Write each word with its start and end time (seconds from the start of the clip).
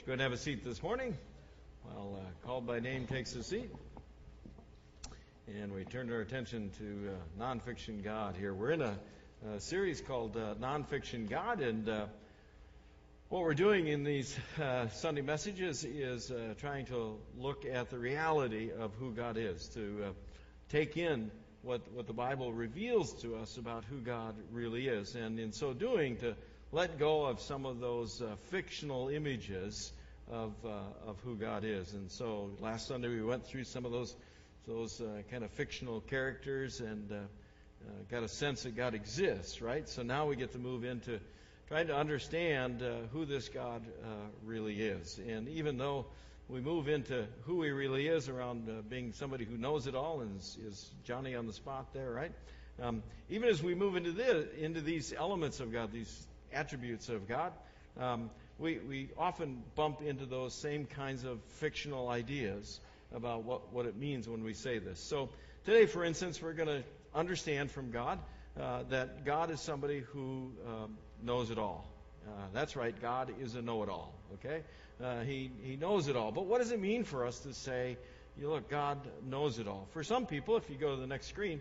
you 0.00 0.06
go 0.06 0.12
and 0.14 0.22
have 0.22 0.32
a 0.32 0.38
seat 0.38 0.64
this 0.64 0.82
morning? 0.82 1.14
While 1.82 2.18
uh, 2.18 2.46
called 2.46 2.66
by 2.66 2.80
name 2.80 3.06
takes 3.06 3.34
a 3.36 3.42
seat. 3.42 3.70
And 5.46 5.74
we 5.74 5.84
turn 5.84 6.10
our 6.10 6.20
attention 6.20 6.70
to 6.78 7.10
uh, 7.10 7.42
nonfiction 7.42 8.02
God 8.02 8.34
here. 8.34 8.54
We're 8.54 8.70
in 8.70 8.80
a, 8.80 8.96
a 9.56 9.60
series 9.60 10.00
called 10.00 10.38
uh, 10.38 10.54
Nonfiction 10.54 11.28
God, 11.28 11.60
and 11.60 11.86
uh, 11.86 12.06
what 13.28 13.42
we're 13.42 13.52
doing 13.52 13.88
in 13.88 14.02
these 14.02 14.34
uh, 14.58 14.88
Sunday 14.88 15.20
messages 15.20 15.84
is 15.84 16.30
uh, 16.30 16.54
trying 16.56 16.86
to 16.86 17.18
look 17.36 17.66
at 17.66 17.90
the 17.90 17.98
reality 17.98 18.70
of 18.72 18.94
who 18.94 19.12
God 19.12 19.36
is, 19.36 19.68
to 19.74 20.14
take 20.70 20.96
in 20.96 21.30
what, 21.60 21.82
what 21.92 22.06
the 22.06 22.14
Bible 22.14 22.54
reveals 22.54 23.12
to 23.20 23.36
us 23.36 23.58
about 23.58 23.84
who 23.84 23.98
God 23.98 24.34
really 24.50 24.88
is, 24.88 25.14
and 25.14 25.38
in 25.38 25.52
so 25.52 25.74
doing, 25.74 26.16
to 26.18 26.36
let 26.72 26.98
go 26.98 27.24
of 27.24 27.40
some 27.40 27.66
of 27.66 27.80
those 27.80 28.22
uh, 28.22 28.36
fictional 28.50 29.08
images 29.08 29.92
of, 30.30 30.52
uh, 30.64 30.68
of 31.06 31.18
who 31.24 31.34
God 31.34 31.64
is. 31.64 31.92
And 31.94 32.08
so 32.10 32.50
last 32.60 32.86
Sunday 32.86 33.08
we 33.08 33.22
went 33.22 33.44
through 33.44 33.64
some 33.64 33.84
of 33.84 33.90
those, 33.90 34.14
those 34.68 35.00
uh, 35.00 35.22
kind 35.32 35.42
of 35.42 35.50
fictional 35.50 36.00
characters 36.00 36.80
and 36.80 37.10
uh, 37.10 37.14
uh, 37.16 37.90
got 38.08 38.22
a 38.22 38.28
sense 38.28 38.62
that 38.62 38.76
God 38.76 38.94
exists, 38.94 39.60
right? 39.60 39.88
So 39.88 40.02
now 40.02 40.26
we 40.26 40.36
get 40.36 40.52
to 40.52 40.58
move 40.58 40.84
into 40.84 41.18
trying 41.66 41.88
to 41.88 41.96
understand 41.96 42.82
uh, 42.82 43.06
who 43.12 43.24
this 43.24 43.48
God 43.48 43.82
really 44.44 44.80
is. 44.80 45.18
And 45.18 45.48
even 45.48 45.76
though 45.76 46.06
we 46.48 46.60
move 46.60 46.88
into 46.88 47.26
who 47.46 47.62
he 47.62 47.70
really 47.70 48.06
is 48.06 48.28
around 48.28 48.88
being 48.88 49.12
somebody 49.12 49.44
who 49.44 49.56
knows 49.56 49.86
it 49.88 49.96
all 49.96 50.20
and 50.20 50.38
is, 50.38 50.58
is 50.64 50.90
Johnny 51.04 51.34
on 51.34 51.46
the 51.46 51.52
spot 51.52 51.92
there, 51.92 52.10
right? 52.10 52.32
Um, 52.80 53.02
even 53.28 53.48
as 53.48 53.62
we 53.62 53.74
move 53.74 53.96
into 53.96 54.12
this, 54.12 54.46
into 54.58 54.80
these 54.80 55.12
elements 55.12 55.60
of 55.60 55.72
God, 55.72 55.92
these 55.92 56.26
attributes 56.52 57.08
of 57.08 57.28
God, 57.28 57.52
um, 57.98 58.30
we, 58.58 58.78
we 58.78 59.08
often 59.16 59.62
bump 59.74 60.02
into 60.02 60.26
those 60.26 60.54
same 60.54 60.86
kinds 60.86 61.24
of 61.24 61.40
fictional 61.58 62.08
ideas 62.08 62.80
about 63.14 63.44
what, 63.44 63.72
what 63.72 63.86
it 63.86 63.96
means 63.96 64.28
when 64.28 64.44
we 64.44 64.54
say 64.54 64.78
this. 64.78 65.00
So 65.00 65.30
today, 65.64 65.86
for 65.86 66.04
instance, 66.04 66.40
we're 66.40 66.52
going 66.52 66.68
to 66.68 66.82
understand 67.14 67.70
from 67.70 67.90
God 67.90 68.18
uh, 68.60 68.82
that 68.90 69.24
God 69.24 69.50
is 69.50 69.60
somebody 69.60 70.00
who 70.00 70.52
um, 70.66 70.96
knows 71.22 71.50
it 71.50 71.58
all. 71.58 71.86
Uh, 72.26 72.32
that's 72.52 72.76
right, 72.76 72.94
God 73.00 73.32
is 73.40 73.54
a 73.54 73.62
know 73.62 73.82
it 73.82 73.88
all, 73.88 74.12
okay? 74.34 74.62
Uh, 75.02 75.20
he, 75.20 75.50
he 75.62 75.76
knows 75.76 76.08
it 76.08 76.16
all. 76.16 76.30
But 76.30 76.44
what 76.44 76.58
does 76.58 76.70
it 76.70 76.80
mean 76.80 77.04
for 77.04 77.26
us 77.26 77.38
to 77.40 77.54
say, 77.54 77.96
you 78.38 78.48
look, 78.48 78.68
God 78.68 78.98
knows 79.28 79.58
it 79.58 79.66
all? 79.66 79.88
For 79.92 80.04
some 80.04 80.26
people, 80.26 80.56
if 80.56 80.68
you 80.68 80.76
go 80.76 80.94
to 80.94 81.00
the 81.00 81.06
next 81.06 81.28
screen, 81.28 81.60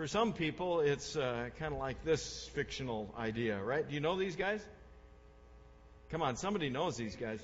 for 0.00 0.06
some 0.06 0.32
people, 0.32 0.80
it's 0.80 1.14
uh, 1.14 1.50
kind 1.58 1.74
of 1.74 1.78
like 1.78 2.02
this 2.06 2.48
fictional 2.54 3.14
idea, 3.18 3.62
right? 3.62 3.86
Do 3.86 3.92
you 3.92 4.00
know 4.00 4.16
these 4.16 4.34
guys? 4.34 4.64
Come 6.10 6.22
on, 6.22 6.36
somebody 6.36 6.70
knows 6.70 6.96
these 6.96 7.16
guys. 7.16 7.38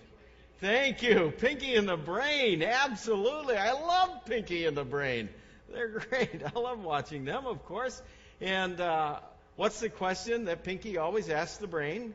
Thank 0.63 1.03
you. 1.03 1.35
Pinky 1.37 1.75
and 1.75 1.87
the 1.87 1.98
Brain. 1.98 2.63
Absolutely. 2.63 3.59
I 3.59 3.73
love 3.73 4.25
Pinky 4.25 4.65
and 4.65 4.75
the 4.75 4.87
Brain. 4.87 5.29
They're 5.71 5.98
great. 6.09 6.41
I 6.43 6.59
love 6.59 6.83
watching 6.83 7.27
them, 7.27 7.45
of 7.45 7.63
course. 7.67 8.01
And 8.41 8.81
uh, 8.81 9.19
what's 9.57 9.81
the 9.81 9.91
question 9.91 10.47
that 10.47 10.65
Pinky 10.65 10.97
always 10.97 11.29
asks 11.29 11.59
the 11.59 11.67
brain? 11.67 12.15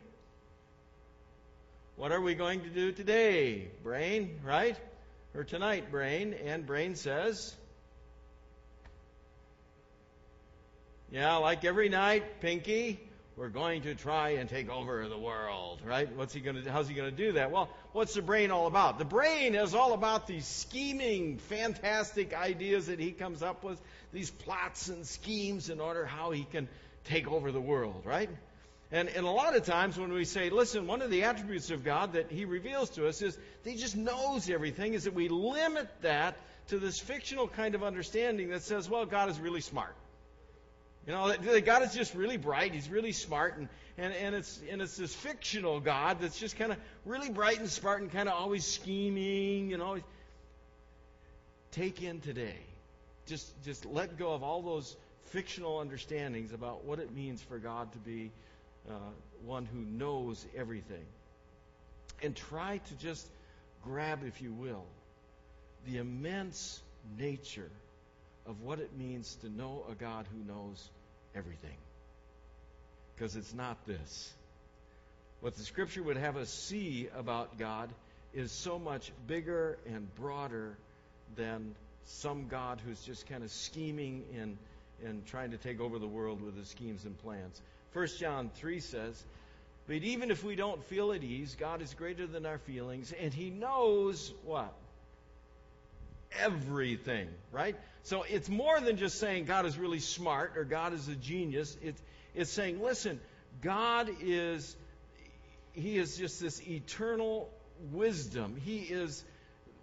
What 1.98 2.11
are 2.11 2.20
we 2.20 2.33
going 2.33 2.61
to 2.61 2.70
do 2.70 2.92
today, 2.92 3.67
brain, 3.83 4.39
right? 4.44 4.76
Or 5.36 5.44
tonight, 5.44 5.92
brain? 5.92 6.33
And 6.33 6.66
brain 6.66 6.95
says, 6.95 7.55
Yeah, 11.12 11.36
like 11.38 11.66
every 11.66 11.90
night, 11.90 12.40
Pinky, 12.40 12.98
we're 13.36 13.50
going 13.50 13.81
to 13.81 13.95
try 13.95 14.30
and 14.30 14.50
take 14.50 14.70
over 14.70 15.09
the 15.09 15.17
world, 15.17 15.81
right? 15.86 16.09
What's 16.16 16.34
he 16.34 16.40
going 16.40 16.64
to? 16.64 16.72
How's 16.72 16.88
he 16.88 16.94
going 16.94 17.09
to 17.09 17.16
do 17.16 17.34
that? 17.34 17.52
Well, 17.52 17.70
what's 17.92 18.14
the 18.14 18.22
brain 18.22 18.50
all 18.50 18.66
about? 18.66 18.98
The 18.98 19.04
brain 19.04 19.54
is 19.54 19.76
all 19.76 19.92
about 19.92 20.26
these 20.26 20.45
scheming, 20.45 21.38
fantastic 21.38 22.34
ideas 22.34 22.88
that 22.88 22.98
he 22.98 23.12
comes 23.12 23.44
up 23.44 23.62
with, 23.62 23.78
these 24.14 24.32
plots 24.32 24.88
and 24.88 25.06
schemes 25.06 25.70
in 25.70 25.82
order 25.82 26.05
how 26.05 26.32
he 26.32 26.45
can 26.45 26.70
take 27.04 27.30
over 27.30 27.52
the 27.52 27.60
world, 27.60 28.04
right? 28.05 28.30
And, 28.89 29.10
and 29.10 29.26
a 29.26 29.32
lot 29.32 29.54
of 29.58 29.66
times 29.66 30.00
when 30.00 30.14
we 30.14 30.23
say, 30.23 30.50
listen, 30.50 30.88
one 30.88 31.02
of 31.02 31.11
the 31.11 31.23
attributes 31.23 31.71
of 31.71 31.83
God 31.83 32.14
that 32.14 32.32
he 32.32 32.45
reveals 32.45 32.89
to 32.92 33.05
us 33.05 33.21
is 33.21 33.38
that 33.64 33.70
he 33.70 33.76
just 33.76 33.98
knows 33.98 34.50
everything, 34.50 34.94
is 34.94 35.04
that 35.04 35.14
we 35.14 35.27
limit 35.27 35.89
that 36.04 36.38
to 36.70 36.80
this 36.80 37.00
fictional 37.00 37.50
kind 37.50 37.76
of 37.76 37.83
understanding 37.83 38.52
that 38.52 38.64
says, 38.64 38.89
well, 38.89 39.05
God 39.05 39.30
is 39.30 39.38
really 39.42 39.61
smart. 39.61 39.94
You 41.08 41.14
know, 41.14 41.62
God 41.62 41.82
is 41.82 41.94
just 41.94 42.14
really 42.14 42.38
bright. 42.38 42.73
He's 42.73 42.89
really 42.89 43.12
smart, 43.12 43.58
and, 43.58 43.67
and, 43.98 44.14
and 44.14 44.36
it's 44.36 44.62
and 44.70 44.82
it's 44.82 44.98
this 44.98 45.16
fictional 45.16 45.80
God 45.80 46.20
that's 46.20 46.39
just 46.39 46.58
kind 46.58 46.72
of 46.72 46.78
really 47.06 47.30
bright 47.30 47.60
and 47.60 47.70
smart 47.70 48.02
and 48.02 48.12
kind 48.12 48.30
of 48.30 48.36
always 48.36 48.66
scheming. 48.66 49.70
You 49.70 49.78
know, 49.78 49.98
take 51.72 52.04
in 52.04 52.22
today. 52.22 52.58
Just 53.26 53.52
just 53.64 53.86
let 53.86 54.17
go 54.17 54.34
of 54.34 54.44
all 54.44 54.62
those 54.62 54.95
fictional 55.26 55.80
understandings 55.80 56.54
about 56.54 56.86
what 56.86 57.00
it 57.00 57.12
means 57.16 57.42
for 57.42 57.58
God 57.58 57.92
to 57.94 57.98
be 58.00 58.32
uh, 58.88 58.94
one 59.45 59.66
who 59.66 59.80
knows 59.80 60.45
everything, 60.56 61.06
and 62.22 62.36
try 62.36 62.78
to 62.78 62.94
just 62.95 63.28
grab, 63.83 64.20
if 64.23 64.39
you 64.39 64.54
will, 64.54 64.86
the 65.88 65.98
immense 65.98 66.80
nature 67.18 67.72
of 68.52 68.62
what 68.62 68.80
it 68.80 68.92
means 68.98 69.36
to 69.36 69.50
know 69.50 69.84
a 69.89 69.95
God 69.95 70.26
who 70.32 70.54
knows 70.54 70.89
everything. 71.34 71.78
Because 73.16 73.38
it's 73.38 73.54
not 73.54 73.78
this. 73.88 74.34
What 75.39 75.56
the 75.56 75.64
Scripture 75.64 76.04
would 76.04 76.17
have 76.17 76.36
us 76.36 76.50
see 76.50 77.08
about 77.17 77.58
God 77.58 77.89
is 78.34 78.52
so 78.52 78.78
much 78.78 79.12
bigger 79.26 79.78
and 79.88 80.14
broader 80.16 80.76
than 81.38 81.73
some 82.06 82.48
God 82.50 82.82
who's 82.86 83.02
just 83.02 83.28
kind 83.28 83.42
of 83.42 83.52
scheming 83.52 84.26
and, 84.38 84.58
and 85.06 85.26
trying 85.26 85.52
to 85.52 85.58
take 85.58 85.80
over 85.80 85.98
the 85.98 86.08
world 86.08 86.42
with 86.42 86.58
his 86.58 86.68
schemes 86.68 87.06
and 87.06 87.18
plans. 87.23 87.62
1 87.94 88.08
John 88.20 88.52
3 88.56 88.82
says, 88.82 89.23
But 89.88 89.95
even 89.95 90.30
if 90.30 90.44
we 90.44 90.58
don't 90.58 90.83
feel 90.86 91.14
at 91.14 91.23
ease, 91.23 91.56
God 91.58 91.82
is 91.82 91.94
greater 91.94 92.28
than 92.28 92.45
our 92.45 92.58
feelings, 92.58 93.14
and 93.18 93.33
He 93.33 93.50
knows 93.50 94.33
what? 94.44 94.73
everything, 96.39 97.28
right? 97.52 97.76
So 98.04 98.23
it's 98.23 98.50
more 98.50 98.80
than 98.80 98.98
just 98.98 99.20
saying 99.20 99.45
God 99.45 99.66
is 99.66 99.78
really 99.78 100.00
smart 100.00 100.58
or 100.58 100.64
God 100.64 100.94
is 100.94 101.08
a 101.08 101.16
genius. 101.16 101.78
It's, 101.82 102.02
it's 102.34 102.52
saying, 102.52 102.82
listen, 102.82 103.20
God 103.62 104.10
is, 104.22 104.76
He 105.73 105.98
is 105.98 106.17
just 106.17 106.42
this 106.42 106.62
eternal 106.67 107.50
wisdom. 107.92 108.60
He 108.64 108.80
is 108.80 109.23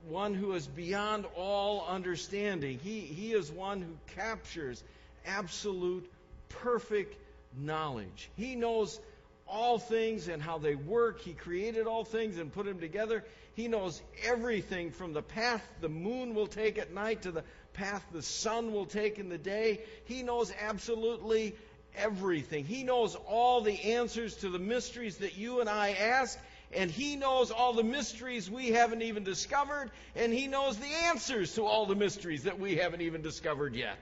one 0.08 0.34
who 0.34 0.52
is 0.52 0.66
beyond 0.66 1.26
all 1.36 1.86
understanding. 1.88 2.78
He, 2.82 3.00
he 3.00 3.32
is 3.32 3.50
one 3.50 3.82
who 3.82 4.14
captures 4.14 4.82
absolute, 5.26 6.10
perfect 6.48 7.16
knowledge. 7.56 8.30
He 8.36 8.54
knows 8.54 9.00
all 9.46 9.78
things 9.78 10.28
and 10.28 10.42
how 10.42 10.58
they 10.58 10.74
work. 10.74 11.20
He 11.20 11.32
created 11.32 11.86
all 11.86 12.04
things 12.04 12.38
and 12.38 12.52
put 12.52 12.66
them 12.66 12.80
together. 12.80 13.24
He 13.54 13.66
knows 13.66 14.00
everything 14.24 14.90
from 14.92 15.12
the 15.12 15.22
path 15.22 15.66
the 15.80 15.88
moon 15.88 16.34
will 16.34 16.46
take 16.46 16.78
at 16.78 16.92
night 16.92 17.22
to 17.22 17.32
the 17.32 17.44
path 17.78 18.04
the 18.12 18.22
sun 18.22 18.72
will 18.72 18.86
take 18.86 19.18
in 19.18 19.28
the 19.28 19.38
day. 19.38 19.80
He 20.04 20.22
knows 20.22 20.52
absolutely 20.60 21.54
everything. 21.96 22.64
He 22.64 22.82
knows 22.82 23.14
all 23.14 23.60
the 23.60 23.92
answers 23.94 24.36
to 24.36 24.50
the 24.50 24.58
mysteries 24.58 25.18
that 25.18 25.36
you 25.36 25.60
and 25.60 25.68
I 25.68 25.90
ask. 25.92 26.38
And 26.74 26.90
he 26.90 27.16
knows 27.16 27.50
all 27.50 27.72
the 27.72 27.84
mysteries 27.84 28.50
we 28.50 28.70
haven't 28.70 29.02
even 29.02 29.24
discovered. 29.24 29.90
And 30.16 30.32
he 30.32 30.48
knows 30.48 30.76
the 30.76 30.92
answers 31.06 31.54
to 31.54 31.64
all 31.64 31.86
the 31.86 31.94
mysteries 31.94 32.42
that 32.42 32.58
we 32.58 32.76
haven't 32.76 33.00
even 33.00 33.22
discovered 33.22 33.74
yet. 33.74 33.98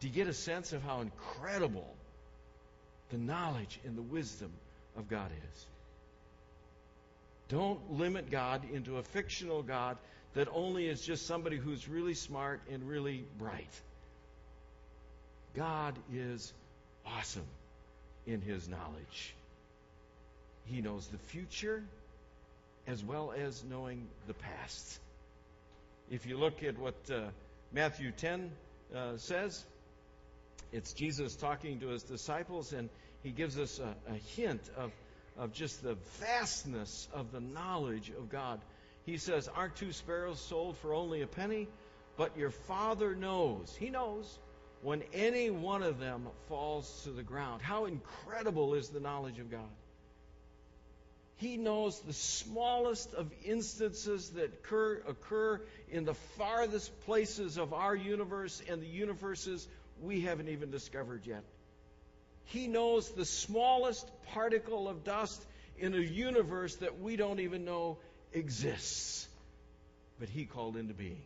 Do 0.00 0.06
you 0.06 0.12
get 0.12 0.28
a 0.28 0.34
sense 0.34 0.72
of 0.72 0.82
how 0.82 1.00
incredible 1.00 1.94
the 3.10 3.18
knowledge 3.18 3.80
and 3.84 3.96
the 3.96 4.02
wisdom 4.02 4.52
of 4.96 5.08
God 5.08 5.30
is? 5.52 5.66
Don't 7.48 7.98
limit 7.98 8.30
God 8.30 8.62
into 8.72 8.98
a 8.98 9.02
fictional 9.02 9.62
God 9.62 9.96
that 10.34 10.48
only 10.52 10.88
is 10.88 11.00
just 11.00 11.26
somebody 11.26 11.56
who's 11.56 11.88
really 11.88 12.14
smart 12.14 12.60
and 12.70 12.88
really 12.88 13.24
bright. 13.38 13.70
God 15.54 15.94
is 16.12 16.52
awesome 17.06 17.46
in 18.26 18.40
his 18.40 18.68
knowledge. 18.68 19.34
He 20.66 20.80
knows 20.80 21.06
the 21.06 21.18
future 21.18 21.82
as 22.86 23.02
well 23.04 23.32
as 23.36 23.62
knowing 23.68 24.06
the 24.26 24.34
past. 24.34 24.98
If 26.10 26.26
you 26.26 26.36
look 26.36 26.62
at 26.62 26.78
what 26.78 26.94
uh, 27.10 27.28
Matthew 27.72 28.10
10 28.10 28.50
uh, 28.94 29.16
says, 29.16 29.64
it's 30.72 30.92
Jesus 30.92 31.36
talking 31.36 31.80
to 31.80 31.88
his 31.88 32.02
disciples, 32.02 32.72
and 32.72 32.88
he 33.22 33.30
gives 33.30 33.58
us 33.58 33.78
a, 33.78 34.12
a 34.12 34.16
hint 34.36 34.60
of 34.76 34.90
of 35.36 35.52
just 35.52 35.82
the 35.82 35.96
vastness 36.20 37.08
of 37.12 37.32
the 37.32 37.40
knowledge 37.40 38.10
of 38.10 38.30
God. 38.30 38.60
He 39.04 39.18
says, 39.18 39.48
Aren't 39.48 39.76
two 39.76 39.92
sparrows 39.92 40.40
sold 40.40 40.78
for 40.78 40.94
only 40.94 41.22
a 41.22 41.26
penny? 41.26 41.68
But 42.16 42.36
your 42.36 42.50
Father 42.50 43.14
knows, 43.14 43.74
He 43.78 43.90
knows, 43.90 44.38
when 44.82 45.02
any 45.12 45.50
one 45.50 45.82
of 45.82 45.98
them 45.98 46.28
falls 46.48 47.02
to 47.04 47.10
the 47.10 47.22
ground. 47.22 47.62
How 47.62 47.86
incredible 47.86 48.74
is 48.74 48.88
the 48.88 49.00
knowledge 49.00 49.38
of 49.38 49.50
God! 49.50 49.70
He 51.36 51.56
knows 51.56 51.98
the 52.00 52.12
smallest 52.12 53.12
of 53.14 53.30
instances 53.44 54.30
that 54.30 54.52
occur, 54.52 55.02
occur 55.06 55.60
in 55.90 56.04
the 56.04 56.14
farthest 56.14 56.98
places 57.00 57.58
of 57.58 57.72
our 57.72 57.94
universe 57.96 58.62
and 58.68 58.80
the 58.80 58.86
universes 58.86 59.66
we 60.00 60.20
haven't 60.20 60.48
even 60.48 60.70
discovered 60.70 61.26
yet. 61.26 61.42
He 62.44 62.68
knows 62.68 63.10
the 63.10 63.24
smallest 63.24 64.08
particle 64.32 64.88
of 64.88 65.02
dust 65.02 65.44
in 65.78 65.94
a 65.94 65.98
universe 65.98 66.76
that 66.76 67.00
we 67.00 67.16
don't 67.16 67.40
even 67.40 67.64
know 67.64 67.98
exists. 68.34 69.26
But 70.20 70.28
He 70.28 70.44
called 70.44 70.76
into 70.76 70.92
being. 70.92 71.22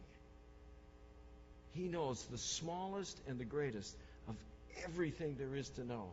He 1.75 1.88
knows 1.88 2.25
the 2.31 2.38
smallest 2.38 3.19
and 3.26 3.38
the 3.38 3.44
greatest 3.44 3.96
of 4.28 4.37
everything 4.84 5.37
there 5.38 5.55
is 5.55 5.69
to 5.70 5.84
know. 5.84 6.10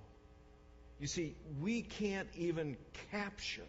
You 0.99 1.07
see, 1.07 1.35
we 1.61 1.81
can't 1.81 2.27
even 2.35 2.77
capture 3.11 3.63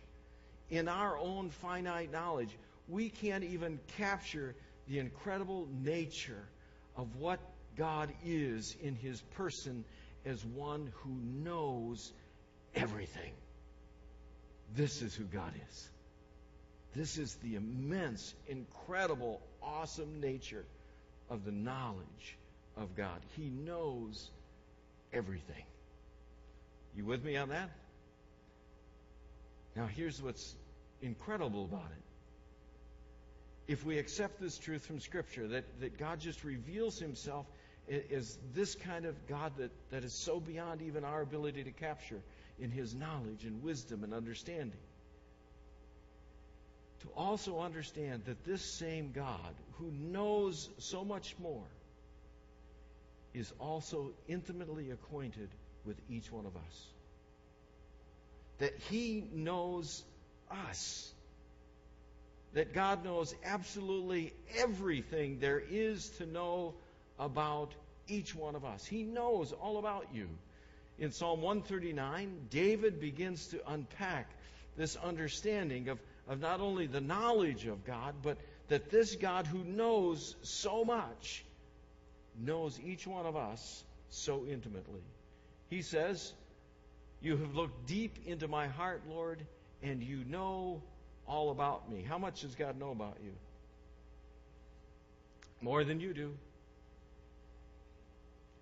in 0.70 0.88
our 0.88 1.17
own 1.19 1.50
finite 1.50 2.11
knowledge, 2.11 2.50
we 2.88 3.08
can't 3.08 3.44
even 3.44 3.78
capture 3.96 4.55
the 4.88 4.99
incredible 4.99 5.69
nature 5.82 6.44
of 6.96 7.17
what 7.17 7.40
God 7.76 8.12
is 8.25 8.76
in 8.82 8.94
his 8.94 9.20
person 9.37 9.84
as 10.25 10.44
one 10.44 10.93
who 10.96 11.11
knows 11.44 12.12
everything. 12.75 13.32
This 14.75 15.02
is 15.02 15.14
who 15.14 15.25
God 15.25 15.52
is. 15.69 15.88
This 16.97 17.19
is 17.19 17.35
the 17.43 17.57
immense, 17.57 18.35
incredible, 18.49 19.43
awesome 19.63 20.21
nature 20.23 20.65
of 21.29 21.45
the 21.45 21.53
knowledge 21.53 22.39
of 22.75 22.97
God. 22.97 23.21
He 23.37 23.51
knows 23.51 24.31
everything. 25.13 25.65
You 26.97 27.05
with 27.05 27.23
me 27.23 27.37
on 27.37 27.51
that? 27.51 27.69
Now, 29.75 29.87
here's 29.87 30.23
what's 30.23 30.55
incredible 31.03 31.67
about 31.67 31.91
it. 31.91 33.73
If 33.73 33.85
we 33.85 33.99
accept 33.99 34.41
this 34.41 34.57
truth 34.57 34.87
from 34.87 35.01
Scripture, 35.01 35.49
that, 35.49 35.65
that 35.81 35.99
God 35.99 36.21
just 36.21 36.45
reveals 36.45 36.99
Himself 36.99 37.45
as 38.11 38.39
this 38.55 38.75
kind 38.75 39.05
of 39.05 39.15
God 39.27 39.53
that, 39.59 39.71
that 39.91 40.03
is 40.03 40.15
so 40.15 40.41
beyond 40.41 40.81
even 40.81 41.05
our 41.05 41.21
ability 41.21 41.65
to 41.65 41.73
capture 41.73 42.23
in 42.59 42.71
His 42.71 42.95
knowledge 42.95 43.45
and 43.45 43.63
wisdom 43.63 44.03
and 44.03 44.15
understanding. 44.15 44.79
To 47.03 47.09
also 47.17 47.61
understand 47.61 48.23
that 48.27 48.45
this 48.45 48.63
same 48.63 49.13
God, 49.13 49.55
who 49.79 49.91
knows 49.91 50.69
so 50.79 51.05
much 51.05 51.35
more, 51.41 51.67
is 53.35 53.53
also 53.61 54.13
intimately 54.29 54.91
acquainted 54.91 55.49
with 55.85 55.97
each 56.09 56.33
one 56.33 56.47
of 56.47 56.57
us 56.57 56.87
that 58.59 58.75
He 58.91 59.25
knows 59.33 60.03
us. 60.51 61.13
That 62.55 62.73
God 62.73 63.05
knows 63.05 63.35
absolutely 63.45 64.33
everything 64.57 65.39
there 65.41 65.63
is 65.71 66.09
to 66.19 66.27
know 66.27 66.75
about 67.19 67.73
each 68.09 68.35
one 68.35 68.55
of 68.55 68.65
us. 68.65 68.85
He 68.85 69.03
knows 69.03 69.53
all 69.53 69.79
about 69.79 70.07
you. 70.15 70.29
In 70.99 71.13
Psalm 71.13 71.43
139, 71.43 72.47
David 72.51 73.01
begins 73.01 73.49
to 73.49 73.61
unpack 73.71 74.31
this 74.77 74.97
understanding 74.97 75.89
of, 75.89 75.99
of 76.28 76.40
not 76.40 76.61
only 76.61 76.87
the 76.87 77.00
knowledge 77.00 77.67
of 77.67 77.84
God, 77.84 78.14
but 78.23 78.38
that 78.69 78.90
this 78.90 79.14
God 79.17 79.46
who 79.46 79.62
knows 79.64 80.34
so 80.43 80.84
much 80.84 81.44
knows 82.38 82.78
each 82.84 83.06
one 83.06 83.26
of 83.26 83.37
us 83.37 83.84
so 84.11 84.44
intimately. 84.50 85.02
He 85.70 85.82
says, 85.82 86.32
you 87.20 87.37
have 87.37 87.55
looked 87.55 87.87
deep 87.87 88.19
into 88.26 88.49
my 88.49 88.67
heart, 88.67 89.02
Lord, 89.08 89.40
and 89.82 90.02
you 90.02 90.25
know 90.28 90.82
all 91.26 91.50
about 91.50 91.90
me. 91.90 92.05
How 92.06 92.19
much 92.19 92.43
does 92.43 92.55
God 92.55 92.78
know 92.78 92.90
about 92.90 93.17
you? 93.25 93.32
More 95.61 95.84
than 95.84 96.00
you 96.00 96.12
do. 96.12 96.32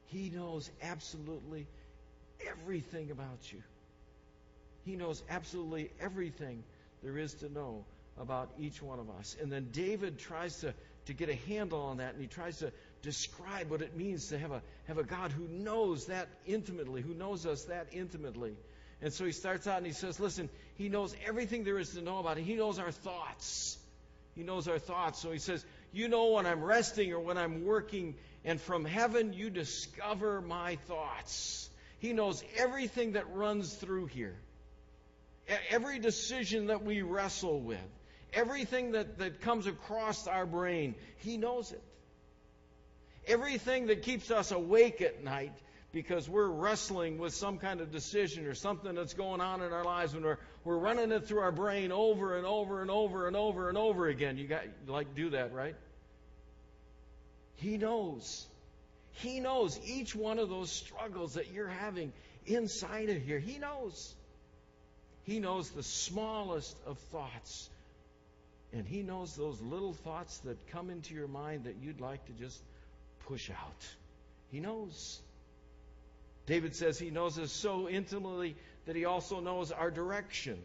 He 0.07 0.31
knows 0.31 0.71
absolutely 0.83 1.67
everything 2.47 3.11
about 3.11 3.53
you. 3.53 3.63
He 4.85 4.97
knows 4.97 5.23
absolutely 5.29 5.91
everything 6.01 6.63
there 7.05 7.19
is 7.19 7.35
to 7.35 7.53
know 7.53 7.85
about 8.19 8.51
each 8.59 8.83
one 8.83 8.99
of 8.99 9.11
us. 9.11 9.37
And 9.41 9.53
then 9.53 9.69
David 9.73 10.19
tries 10.19 10.61
to, 10.61 10.75
to 11.07 11.13
get 11.13 11.29
a 11.29 11.35
handle 11.35 11.83
on 11.83 11.99
that, 11.99 12.15
and 12.15 12.23
he 12.23 12.29
tries 12.29 12.59
to 12.59 12.73
describe 13.03 13.71
what 13.71 13.83
it 13.83 13.97
means 13.97 14.29
to 14.29 14.39
have 14.39 14.51
a, 14.51 14.63
have 14.89 14.99
a 14.99 15.05
God 15.05 15.31
who 15.31 15.47
knows 15.47 16.07
that 16.07 16.29
intimately, 16.47 17.03
who 17.03 17.15
knows 17.15 17.45
us 17.47 17.65
that 17.65 17.89
intimately. 17.93 18.57
And 19.03 19.13
so 19.13 19.25
he 19.25 19.33
starts 19.33 19.67
out 19.67 19.79
and 19.79 19.87
he 19.87 19.93
says, 19.93 20.19
Listen, 20.19 20.49
he 20.77 20.89
knows 20.89 21.15
everything 21.27 21.65
there 21.65 21.79
is 21.79 21.91
to 21.91 22.01
know 22.01 22.19
about 22.19 22.39
it. 22.39 22.45
He 22.45 22.55
knows 22.55 22.79
our 22.79 22.91
thoughts. 22.91 23.77
He 24.35 24.43
knows 24.43 24.67
our 24.67 24.79
thoughts. 24.79 25.21
So 25.21 25.31
he 25.31 25.39
says, 25.39 25.65
You 25.93 26.09
know 26.09 26.31
when 26.31 26.47
I'm 26.47 26.63
resting 26.65 27.13
or 27.13 27.21
when 27.21 27.37
I'm 27.37 27.65
working, 27.65 28.15
and 28.45 28.61
from 28.61 28.85
heaven 28.85 29.33
you 29.33 29.51
discover 29.51 30.41
my 30.41 30.77
thoughts. 30.89 31.69
He 31.99 32.13
knows 32.13 32.43
everything 32.57 33.13
that 33.13 33.35
runs 33.35 33.75
through 33.75 34.07
here. 34.07 34.37
Every 35.71 35.99
decision 35.99 36.69
that 36.69 36.85
we 36.85 37.03
wrestle 37.03 37.61
with, 37.61 37.79
everything 38.33 38.93
that, 38.93 39.19
that 39.19 39.41
comes 39.41 39.67
across 39.67 40.27
our 40.27 40.47
brain, 40.47 40.95
He 41.19 41.37
knows 41.37 41.73
it. 41.73 41.83
Everything 43.27 43.87
that 43.87 44.03
keeps 44.03 44.31
us 44.31 44.53
awake 44.53 45.01
at 45.01 45.23
night 45.25 45.53
because 45.93 46.29
we're 46.29 46.49
wrestling 46.49 47.19
with 47.19 47.33
some 47.33 47.59
kind 47.59 47.81
of 47.81 47.91
decision 47.93 48.47
or 48.47 48.55
something 48.55 48.95
that's 48.95 49.15
going 49.15 49.41
on 49.41 49.63
in 49.63 49.73
our 49.73 49.85
lives 49.85 50.13
and 50.13 50.25
we're, 50.25 50.39
we're 50.65 50.77
running 50.77 51.13
it 51.13 51.27
through 51.27 51.41
our 51.41 51.53
brain 51.53 51.93
over 51.93 52.37
and 52.37 52.45
over 52.45 52.83
and 52.83 52.91
over 52.91 53.29
and 53.29 53.37
over 53.37 53.69
and 53.69 53.79
over 53.79 54.09
again. 54.09 54.37
You 54.37 54.49
got 54.49 54.65
like 54.87 55.15
do 55.15 55.31
that, 55.31 55.55
right? 55.55 55.77
He 57.57 57.79
knows. 57.79 58.47
He 59.13 59.39
knows 59.41 59.79
each 59.87 60.15
one 60.17 60.39
of 60.39 60.49
those 60.49 60.71
struggles 60.71 61.35
that 61.35 61.53
you're 61.53 61.69
having 61.69 62.13
inside 62.47 63.09
of 63.09 63.23
here. 63.23 63.39
He 63.39 63.59
knows. 63.59 64.15
He 65.25 65.41
knows 65.41 65.71
the 65.71 65.83
smallest 65.83 66.77
of 66.87 66.99
thoughts. 67.11 67.69
And 68.73 68.87
He 68.87 69.03
knows 69.03 69.35
those 69.37 69.61
little 69.61 69.93
thoughts 69.93 70.39
that 70.39 70.57
come 70.69 70.91
into 70.91 71.15
your 71.15 71.29
mind 71.29 71.65
that 71.65 71.77
you'd 71.83 72.01
like 72.01 72.25
to 72.27 72.33
just 72.33 72.61
push 73.27 73.51
out. 73.51 73.87
He 74.51 74.61
knows. 74.61 75.21
David 76.47 76.77
says 76.77 76.99
he 76.99 77.11
knows 77.11 77.39
us 77.39 77.51
so 77.51 77.89
intimately 77.89 78.55
that 78.87 78.95
he 78.95 79.05
also 79.05 79.41
knows 79.41 79.73
our 79.73 79.91
direction. 79.91 80.59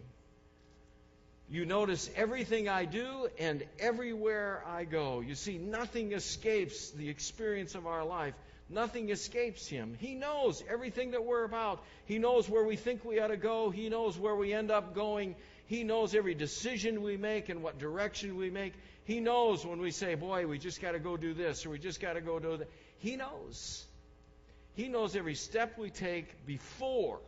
You 1.50 1.66
notice 1.66 2.10
everything 2.16 2.70
I 2.70 2.86
do 2.86 3.28
and 3.40 3.64
everywhere 3.80 4.62
I 4.68 4.84
go. 4.84 5.22
You 5.22 5.36
see, 5.36 5.58
nothing 5.58 6.12
escapes 6.12 6.92
the 6.92 7.10
experience 7.10 7.74
of 7.76 7.88
our 7.88 8.06
life. 8.06 8.36
Nothing 8.70 9.10
escapes 9.10 9.68
him. 9.68 9.96
He 10.00 10.14
knows 10.14 10.64
everything 10.70 11.12
that 11.12 11.26
we're 11.26 11.44
about. 11.44 11.84
He 12.06 12.20
knows 12.20 12.48
where 12.48 12.64
we 12.64 12.76
think 12.76 13.04
we 13.04 13.20
ought 13.20 13.28
to 13.28 13.38
go. 13.38 13.72
He 13.72 13.90
knows 13.90 14.18
where 14.18 14.36
we 14.36 14.54
end 14.54 14.70
up 14.70 14.94
going. 14.94 15.36
He 15.66 15.84
knows 15.84 16.14
every 16.14 16.36
decision 16.36 17.02
we 17.02 17.18
make 17.18 17.50
and 17.50 17.64
what 17.64 17.80
direction 17.80 18.38
we 18.38 18.52
make. 18.52 18.74
He 19.06 19.20
knows 19.20 19.66
when 19.66 19.80
we 19.80 19.90
say, 19.90 20.14
boy, 20.14 20.46
we 20.46 20.60
just 20.60 20.82
got 20.82 20.92
to 20.92 21.00
go 21.00 21.18
do 21.18 21.34
this 21.34 21.66
or 21.66 21.72
we 21.72 21.80
just 21.80 22.00
got 22.00 22.14
to 22.14 22.22
go 22.22 22.38
do 22.40 22.58
that. 22.58 22.70
He 23.00 23.16
knows. 23.16 23.86
He 24.76 24.88
knows 24.88 25.16
every 25.16 25.36
step 25.36 25.78
we 25.78 25.90
take 25.90 26.46
before 26.46 27.20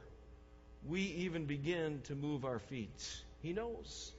we 0.88 1.02
even 1.02 1.46
begin 1.46 2.02
to 2.06 2.16
move 2.16 2.46
our 2.46 2.60
feet. 2.60 3.24
He 3.42 3.52
knows. 3.52 4.12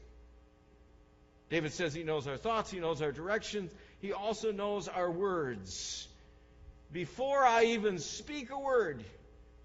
David 1.51 1.73
says 1.73 1.95
he 1.95 2.03
knows 2.03 2.27
our 2.27 2.37
thoughts, 2.37 2.71
he 2.71 2.81
knows 2.81 3.03
our 3.03 3.13
directions, 3.13 3.73
he 4.01 4.13
also 4.13 4.53
knows 4.53 4.89
our 4.89 5.11
words. 5.11 6.09
Before 6.93 7.43
I 7.43 7.65
even 7.65 7.99
speak 7.99 8.51
a 8.51 8.59
word, 8.59 9.03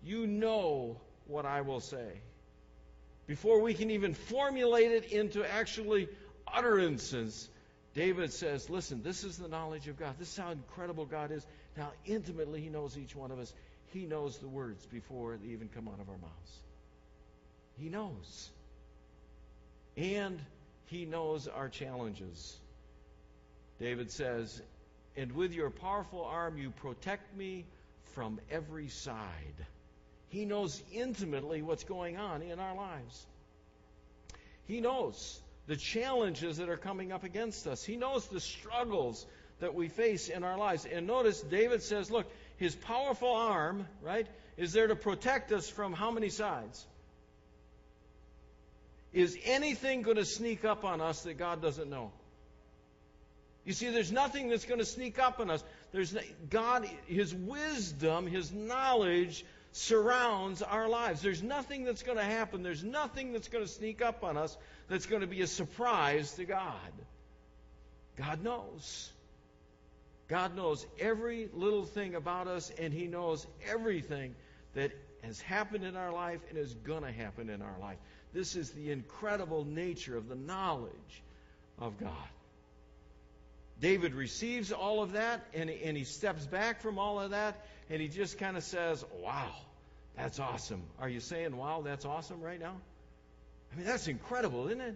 you 0.04 0.26
know 0.26 1.02
what 1.28 1.46
I 1.46 1.62
will 1.62 1.82
say. 1.82 2.22
Before 3.28 3.62
we 3.62 3.74
can 3.74 3.92
even 3.92 4.14
formulate 4.14 4.92
it 4.92 5.12
into 5.12 5.44
actually 5.44 6.08
utterances, 6.48 7.50
David 7.94 8.32
says, 8.32 8.70
Listen, 8.70 9.04
this 9.04 9.26
is 9.26 9.38
the 9.38 9.50
knowledge 9.50 9.90
of 9.90 9.98
God. 9.98 10.16
This 10.18 10.30
is 10.30 10.38
how 10.38 10.52
incredible 10.52 11.06
God 11.06 11.32
is. 11.32 11.46
Now, 11.76 11.92
intimately, 12.06 12.62
He 12.62 12.70
knows 12.70 12.98
each 12.98 13.16
one 13.16 13.32
of 13.32 13.40
us. 13.40 13.54
He 13.88 14.06
knows 14.06 14.38
the 14.38 14.48
words 14.48 14.86
before 14.86 15.38
they 15.38 15.52
even 15.52 15.68
come 15.68 15.88
out 15.90 16.00
of 16.00 16.10
our 16.10 16.18
mouths. 16.18 16.60
He 17.78 17.90
knows. 17.90 18.50
And 19.98 20.40
He 20.86 21.06
knows 21.06 21.50
our 21.50 21.68
challenges. 21.68 22.56
David 23.80 24.12
says, 24.12 24.62
And 25.18 25.32
with 25.32 25.54
your 25.54 25.72
powerful 25.72 26.24
arm, 26.24 26.58
you 26.58 26.70
protect 26.70 27.36
me 27.36 27.66
from 28.14 28.40
every 28.52 28.88
side. 28.88 29.66
He 30.30 30.46
knows 30.46 30.82
intimately 30.94 31.64
what's 31.64 31.84
going 31.84 32.18
on 32.18 32.44
in 32.44 32.60
our 32.60 32.76
lives. 32.76 33.26
He 34.66 34.80
knows 34.80 35.42
the 35.66 35.76
challenges 35.76 36.58
that 36.58 36.70
are 36.70 36.78
coming 36.78 37.12
up 37.12 37.24
against 37.24 37.66
us. 37.66 37.84
He 37.84 37.98
knows 37.98 38.28
the 38.28 38.40
struggles 38.40 39.26
that 39.60 39.74
we 39.74 39.88
face 39.88 40.30
in 40.30 40.44
our 40.44 40.58
lives. 40.58 40.86
And 40.86 41.08
notice 41.08 41.42
David 41.42 41.82
says, 41.82 42.12
look, 42.12 42.28
his 42.58 42.76
powerful 42.76 43.34
arm, 43.34 43.88
right, 44.04 44.28
is 44.56 44.72
there 44.72 44.88
to 44.88 44.96
protect 44.96 45.52
us 45.52 45.68
from 45.68 45.94
how 45.94 46.12
many 46.12 46.30
sides? 46.30 46.86
Is 49.14 49.38
anything 49.46 50.04
going 50.04 50.18
to 50.18 50.26
sneak 50.26 50.64
up 50.64 50.84
on 50.84 51.02
us 51.02 51.24
that 51.24 51.40
God 51.40 51.62
doesn't 51.62 51.90
know? 51.90 52.12
You 53.68 53.74
see, 53.74 53.90
there's 53.90 54.14
nothing 54.14 54.48
that's 54.48 54.64
going 54.64 54.80
to 54.80 54.86
sneak 54.86 55.20
up 55.20 55.42
on 55.42 55.50
us. 55.50 55.62
There's 55.92 56.16
God, 56.50 56.90
His 57.06 57.36
wisdom, 57.36 58.26
His 58.26 58.50
knowledge 58.54 59.46
surrounds 59.74 60.62
our 60.62 60.88
lives. 60.88 61.22
There's 61.22 61.44
nothing 61.44 61.84
that's 61.84 62.02
going 62.02 62.18
to 62.18 62.24
happen. 62.24 62.64
There's 62.64 62.86
nothing 62.86 63.34
that's 63.34 63.50
going 63.50 63.66
to 63.66 63.70
sneak 63.70 64.02
up 64.02 64.24
on 64.24 64.38
us 64.38 64.58
that's 64.88 65.06
going 65.06 65.20
to 65.20 65.28
be 65.28 65.42
a 65.42 65.48
surprise 65.48 66.32
to 66.36 66.46
God. 66.46 66.94
God 68.16 68.42
knows. 68.42 69.12
God 70.30 70.56
knows 70.56 70.88
every 70.98 71.50
little 71.54 71.84
thing 71.84 72.16
about 72.16 72.48
us, 72.48 72.72
and 72.80 72.94
He 72.94 73.08
knows 73.08 73.46
everything 73.70 74.34
that 74.76 74.94
has 75.24 75.42
happened 75.42 75.84
in 75.84 75.98
our 75.98 76.14
life 76.14 76.40
and 76.48 76.58
is 76.58 76.74
going 76.74 77.04
to 77.04 77.12
happen 77.12 77.50
in 77.50 77.62
our 77.62 77.78
life. 77.82 77.98
This 78.34 78.56
is 78.56 78.72
the 78.72 78.92
incredible 78.92 79.66
nature 79.66 80.16
of 80.16 80.30
the 80.30 80.36
knowledge 80.36 81.22
of 81.78 82.00
God. 82.00 82.14
David 83.80 84.14
receives 84.14 84.72
all 84.72 85.04
of 85.04 85.14
that, 85.14 85.46
and, 85.54 85.70
and 85.70 85.96
he 85.96 86.04
steps 86.04 86.46
back 86.46 86.82
from 86.82 86.98
all 86.98 87.20
of 87.20 87.32
that, 87.32 87.66
and 87.90 88.02
he 88.02 88.08
just 88.08 88.38
kind 88.38 88.58
of 88.58 88.64
says, 88.64 89.06
Wow, 89.22 89.52
that's 90.16 90.40
awesome. 90.40 90.82
Are 91.00 91.10
you 91.10 91.20
saying, 91.20 91.56
Wow, 91.56 91.82
that's 91.84 92.06
awesome 92.06 92.42
right 92.42 92.60
now? 92.60 92.76
I 93.72 93.76
mean, 93.76 93.86
that's 93.86 94.08
incredible, 94.08 94.68
isn't 94.68 94.82
it? 94.82 94.96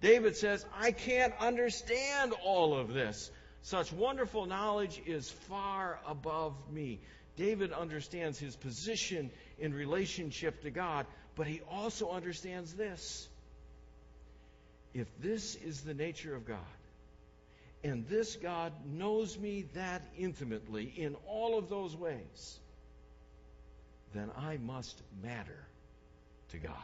David 0.00 0.36
says, 0.36 0.64
I 0.74 0.92
can't 0.92 1.34
understand 1.38 2.32
all 2.44 2.76
of 2.76 2.92
this. 2.92 3.30
Such 3.62 3.92
wonderful 3.92 4.46
knowledge 4.46 5.00
is 5.06 5.30
far 5.30 6.00
above 6.06 6.54
me. 6.72 7.00
David 7.36 7.72
understands 7.72 8.38
his 8.38 8.56
position 8.56 9.30
in 9.58 9.72
relationship 9.72 10.62
to 10.62 10.70
God, 10.70 11.06
but 11.36 11.46
he 11.46 11.60
also 11.70 12.10
understands 12.10 12.74
this. 12.74 13.28
If 14.92 15.06
this 15.20 15.54
is 15.54 15.82
the 15.82 15.94
nature 15.94 16.34
of 16.34 16.44
God, 16.44 16.58
and 17.84 18.06
this 18.06 18.36
God 18.36 18.72
knows 18.86 19.36
me 19.36 19.66
that 19.74 20.02
intimately 20.16 20.92
in 20.96 21.16
all 21.26 21.58
of 21.58 21.68
those 21.68 21.96
ways, 21.96 22.60
then 24.14 24.30
I 24.36 24.56
must 24.58 25.00
matter 25.22 25.66
to 26.50 26.58
God. 26.58 26.76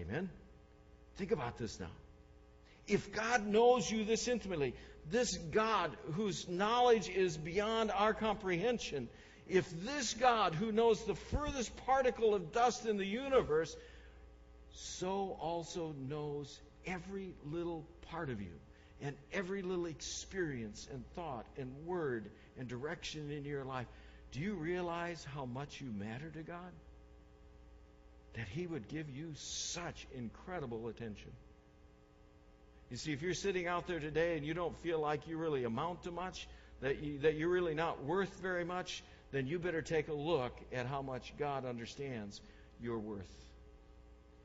Amen? 0.00 0.30
Think 1.16 1.32
about 1.32 1.58
this 1.58 1.80
now. 1.80 1.90
If 2.86 3.12
God 3.12 3.46
knows 3.46 3.90
you 3.90 4.04
this 4.04 4.28
intimately, 4.28 4.74
this 5.10 5.36
God 5.36 5.96
whose 6.12 6.48
knowledge 6.48 7.08
is 7.08 7.36
beyond 7.36 7.90
our 7.90 8.14
comprehension, 8.14 9.08
if 9.48 9.68
this 9.84 10.14
God 10.14 10.54
who 10.54 10.70
knows 10.70 11.04
the 11.04 11.14
furthest 11.14 11.76
particle 11.86 12.34
of 12.34 12.52
dust 12.52 12.86
in 12.86 12.98
the 12.98 13.06
universe, 13.06 13.76
so 14.72 15.36
also 15.40 15.92
knows 16.08 16.60
every 16.86 17.34
little 17.44 17.84
part 18.10 18.30
of 18.30 18.40
you 18.40 18.52
and 19.02 19.16
every 19.32 19.62
little 19.62 19.86
experience 19.86 20.88
and 20.92 21.04
thought 21.14 21.46
and 21.56 21.70
word 21.86 22.30
and 22.58 22.68
direction 22.68 23.30
in 23.30 23.44
your 23.44 23.64
life, 23.64 23.86
do 24.32 24.40
you 24.40 24.54
realize 24.54 25.26
how 25.34 25.44
much 25.44 25.80
you 25.80 25.90
matter 25.92 26.30
to 26.30 26.42
God? 26.42 26.72
That 28.34 28.46
He 28.48 28.66
would 28.66 28.88
give 28.88 29.08
you 29.10 29.32
such 29.34 30.06
incredible 30.14 30.88
attention. 30.88 31.30
You 32.90 32.96
see, 32.96 33.12
if 33.12 33.22
you're 33.22 33.34
sitting 33.34 33.66
out 33.66 33.86
there 33.86 34.00
today 34.00 34.36
and 34.36 34.44
you 34.44 34.52
don't 34.52 34.76
feel 34.82 35.00
like 35.00 35.28
you 35.28 35.36
really 35.36 35.64
amount 35.64 36.02
to 36.04 36.10
much, 36.10 36.48
that, 36.80 37.02
you, 37.02 37.18
that 37.20 37.34
you're 37.34 37.48
really 37.48 37.74
not 37.74 38.04
worth 38.04 38.40
very 38.40 38.64
much, 38.64 39.02
then 39.32 39.46
you 39.46 39.58
better 39.58 39.82
take 39.82 40.08
a 40.08 40.12
look 40.12 40.52
at 40.72 40.86
how 40.86 41.02
much 41.02 41.32
God 41.38 41.64
understands 41.64 42.40
your 42.82 42.98
worth. 42.98 43.30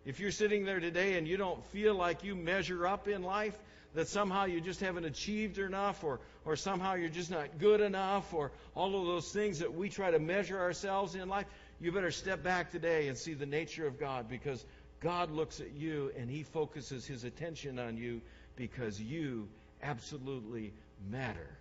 If 0.06 0.20
you're 0.20 0.32
sitting 0.32 0.66
there 0.66 0.80
today 0.80 1.18
and 1.18 1.28
you 1.28 1.36
don't 1.36 1.64
feel 1.68 1.96
like 1.96 2.24
you 2.24 2.36
measure 2.36 2.86
up 2.86 3.08
in 3.08 3.24
life, 3.24 3.58
that 3.96 4.08
somehow 4.08 4.46
you 4.46 4.62
just 4.62 4.82
haven't 4.82 5.06
achieved 5.06 5.58
enough, 5.58 6.04
or, 6.04 6.20
or 6.44 6.56
somehow 6.56 6.94
you're 6.94 7.10
just 7.10 7.32
not 7.32 7.58
good 7.58 7.82
enough, 7.82 8.34
or 8.34 8.52
all 8.76 9.00
of 9.00 9.08
those 9.08 9.32
things 9.32 9.60
that 9.60 9.74
we 9.74 9.90
try 9.90 10.12
to 10.12 10.20
measure 10.20 10.60
ourselves 10.60 11.16
in 11.16 11.28
life, 11.30 11.46
you 11.80 11.92
better 11.92 12.12
step 12.12 12.44
back 12.44 12.72
today 12.72 13.08
and 13.08 13.18
see 13.18 13.34
the 13.34 13.46
nature 13.46 13.88
of 13.88 14.00
God 14.00 14.30
because 14.30 14.64
God 15.00 15.32
looks 15.32 15.60
at 15.60 15.72
you 15.72 16.12
and 16.18 16.30
He 16.30 16.44
focuses 16.44 17.06
His 17.06 17.24
attention 17.24 17.80
on 17.80 17.98
you 17.98 18.22
because 18.56 19.02
you 19.02 19.48
absolutely 19.82 20.74
matter 21.10 21.58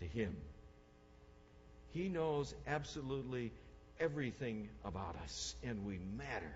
to 0.00 0.04
Him. 0.04 0.36
He 1.92 2.08
knows 2.08 2.54
absolutely 2.66 3.52
everything 4.00 4.68
about 4.84 5.16
us, 5.22 5.54
and 5.62 5.86
we 5.86 6.00
matter. 6.16 6.54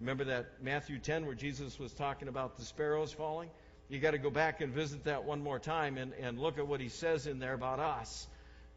Remember 0.00 0.24
that 0.24 0.62
Matthew 0.62 0.98
10 0.98 1.26
where 1.26 1.34
Jesus 1.34 1.78
was 1.78 1.92
talking 1.92 2.28
about 2.28 2.56
the 2.56 2.64
sparrows 2.64 3.12
falling? 3.12 3.50
You 3.88 3.98
got 3.98 4.12
to 4.12 4.18
go 4.18 4.30
back 4.30 4.60
and 4.60 4.72
visit 4.72 5.04
that 5.04 5.24
one 5.24 5.42
more 5.42 5.58
time 5.58 5.96
and, 5.96 6.12
and 6.20 6.38
look 6.38 6.58
at 6.58 6.66
what 6.66 6.80
he 6.80 6.88
says 6.88 7.26
in 7.26 7.38
there 7.38 7.54
about 7.54 7.80
us. 7.80 8.26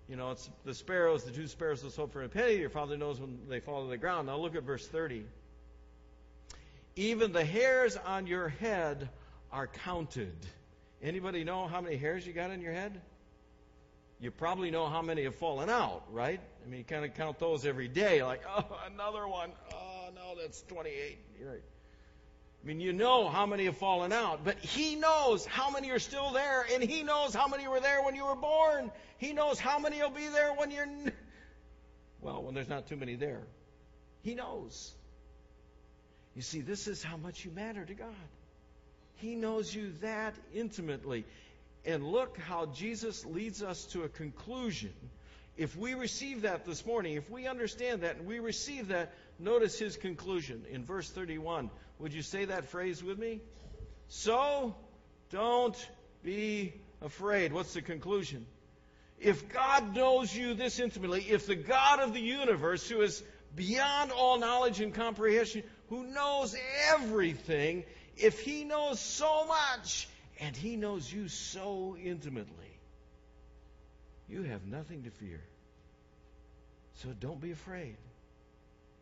You 0.08 0.16
know, 0.16 0.32
it's 0.32 0.50
the 0.66 0.74
sparrows, 0.74 1.24
the 1.24 1.32
two 1.32 1.48
sparrows 1.48 1.82
that 1.84 1.92
sold 1.92 2.12
for 2.12 2.24
a 2.24 2.30
penny. 2.30 2.56
Your 2.56 2.70
father 2.70 2.98
knows 2.98 3.20
when 3.20 3.40
they 3.50 3.60
fall 3.60 3.84
to 3.84 3.90
the 3.90 3.98
ground. 3.98 4.28
Now 4.28 4.38
look 4.38 4.56
at 4.56 4.64
verse 4.64 4.88
30. 4.88 5.24
Even 6.96 7.32
the 7.32 7.46
hairs 7.46 7.98
on 7.98 8.28
your 8.28 8.50
head 8.50 9.10
are 9.52 9.68
counted. 9.68 10.36
Anybody 11.02 11.44
know 11.44 11.68
how 11.68 11.82
many 11.82 11.98
hairs 11.98 12.26
you 12.26 12.34
got 12.34 12.52
in 12.52 12.62
your 12.62 12.74
head? 12.74 13.00
You 14.20 14.32
probably 14.32 14.70
know 14.70 14.88
how 14.88 15.02
many 15.02 15.24
have 15.24 15.36
fallen 15.36 15.70
out, 15.70 16.04
right? 16.12 16.40
I 16.64 16.70
mean, 16.70 16.80
you 16.80 16.84
kind 16.84 17.04
of 17.04 17.16
count 17.16 17.40
those 17.40 17.66
every 17.66 17.88
day, 17.88 18.24
like, 18.24 18.44
oh, 18.56 18.66
another 18.94 19.28
one. 19.28 19.52
Oh, 19.74 19.91
no, 20.16 20.42
that's 20.42 20.62
28. 20.64 21.18
You're 21.40 21.50
right. 21.52 21.62
I 22.64 22.68
mean, 22.68 22.80
you 22.80 22.94
know 22.94 23.28
how 23.28 23.46
many 23.46 23.66
have 23.66 23.78
fallen 23.78 24.14
out, 24.14 24.46
but 24.46 24.58
He 24.60 24.96
knows 24.96 25.46
how 25.46 25.72
many 25.72 25.90
are 25.90 26.00
still 26.00 26.32
there, 26.32 26.66
and 26.74 26.84
He 26.84 27.02
knows 27.04 27.34
how 27.34 27.48
many 27.48 27.68
were 27.68 27.80
there 27.80 28.04
when 28.04 28.16
you 28.16 28.26
were 28.26 28.36
born. 28.36 28.92
He 29.18 29.34
knows 29.34 29.60
how 29.60 29.80
many 29.80 30.00
will 30.02 30.12
be 30.12 30.28
there 30.28 30.54
when 30.54 30.70
you're, 30.70 30.88
well, 32.22 32.44
when 32.44 32.54
there's 32.54 32.70
not 32.70 32.88
too 32.88 32.98
many 32.98 33.16
there. 33.16 33.42
He 34.22 34.36
knows. 34.36 34.92
You 36.36 36.42
see, 36.44 36.62
this 36.62 36.88
is 36.88 37.04
how 37.04 37.18
much 37.18 37.44
you 37.44 37.52
matter 37.52 37.84
to 37.84 37.94
God. 37.94 38.14
He 39.16 39.36
knows 39.36 39.74
you 39.74 39.92
that 40.02 40.36
intimately. 40.54 41.26
And 41.86 42.06
look 42.06 42.38
how 42.38 42.68
Jesus 42.68 43.26
leads 43.26 43.64
us 43.64 43.86
to 43.88 44.04
a 44.04 44.10
conclusion. 44.10 44.94
If 45.58 45.76
we 45.76 45.94
receive 45.94 46.44
that 46.44 46.66
this 46.66 46.86
morning, 46.86 47.16
if 47.16 47.30
we 47.30 47.48
understand 47.48 48.02
that 48.02 48.18
and 48.18 48.28
we 48.28 48.40
receive 48.40 48.90
that, 48.90 49.14
notice 49.42 49.78
his 49.78 49.98
conclusion 49.98 50.66
in 50.70 50.86
verse 50.86 51.10
31. 51.10 51.70
Would 52.00 52.14
you 52.14 52.22
say 52.22 52.46
that 52.46 52.66
phrase 52.66 53.04
with 53.04 53.18
me? 53.18 53.42
So 54.08 54.76
don't 55.30 55.76
be 56.24 56.74
afraid. 57.02 57.54
What's 57.54 57.74
the 57.74 57.82
conclusion? 57.82 58.46
If 59.20 59.50
God 59.50 59.96
knows 59.96 60.36
you 60.36 60.54
this 60.56 60.80
intimately, 60.80 61.22
if 61.30 61.46
the 61.46 61.56
God 61.56 62.00
of 62.00 62.14
the 62.14 62.22
universe, 62.22 62.90
who 62.90 63.02
is 63.02 63.22
beyond 63.56 64.12
all 64.12 64.40
knowledge 64.40 64.82
and 64.82 64.94
comprehension, 64.94 65.64
who 65.90 66.06
knows 66.06 66.56
everything, 66.94 67.84
if 68.18 68.40
He 68.40 68.64
knows 68.64 69.00
so 69.00 69.46
much 69.46 70.08
and 70.40 70.56
He 70.56 70.76
knows 70.76 71.12
you 71.12 71.28
so 71.28 71.96
intimately, 72.02 72.80
you 74.28 74.44
have 74.44 74.66
nothing 74.66 75.04
to 75.04 75.12
fear. 75.12 75.42
So 77.04 77.10
don't 77.20 77.40
be 77.40 77.52
afraid. 77.52 77.98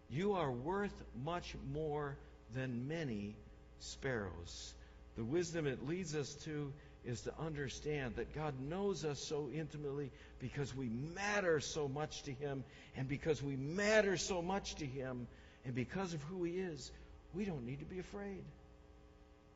You 0.09 0.33
are 0.33 0.51
worth 0.51 0.93
much 1.23 1.55
more 1.71 2.17
than 2.53 2.87
many 2.87 3.35
sparrows. 3.79 4.73
The 5.17 5.23
wisdom 5.23 5.67
it 5.67 5.87
leads 5.87 6.15
us 6.15 6.33
to 6.45 6.71
is 7.05 7.21
to 7.21 7.33
understand 7.39 8.15
that 8.17 8.35
God 8.35 8.53
knows 8.59 9.05
us 9.05 9.19
so 9.19 9.49
intimately 9.53 10.11
because 10.39 10.75
we 10.75 10.89
matter 11.15 11.59
so 11.59 11.87
much 11.87 12.23
to 12.23 12.31
Him, 12.31 12.63
and 12.97 13.07
because 13.07 13.41
we 13.41 13.55
matter 13.55 14.17
so 14.17 14.41
much 14.41 14.75
to 14.75 14.85
Him, 14.85 15.27
and 15.65 15.73
because 15.73 16.13
of 16.13 16.21
who 16.23 16.43
He 16.43 16.53
is, 16.53 16.91
we 17.33 17.45
don't 17.45 17.65
need 17.65 17.79
to 17.79 17.85
be 17.85 17.99
afraid. 17.99 18.43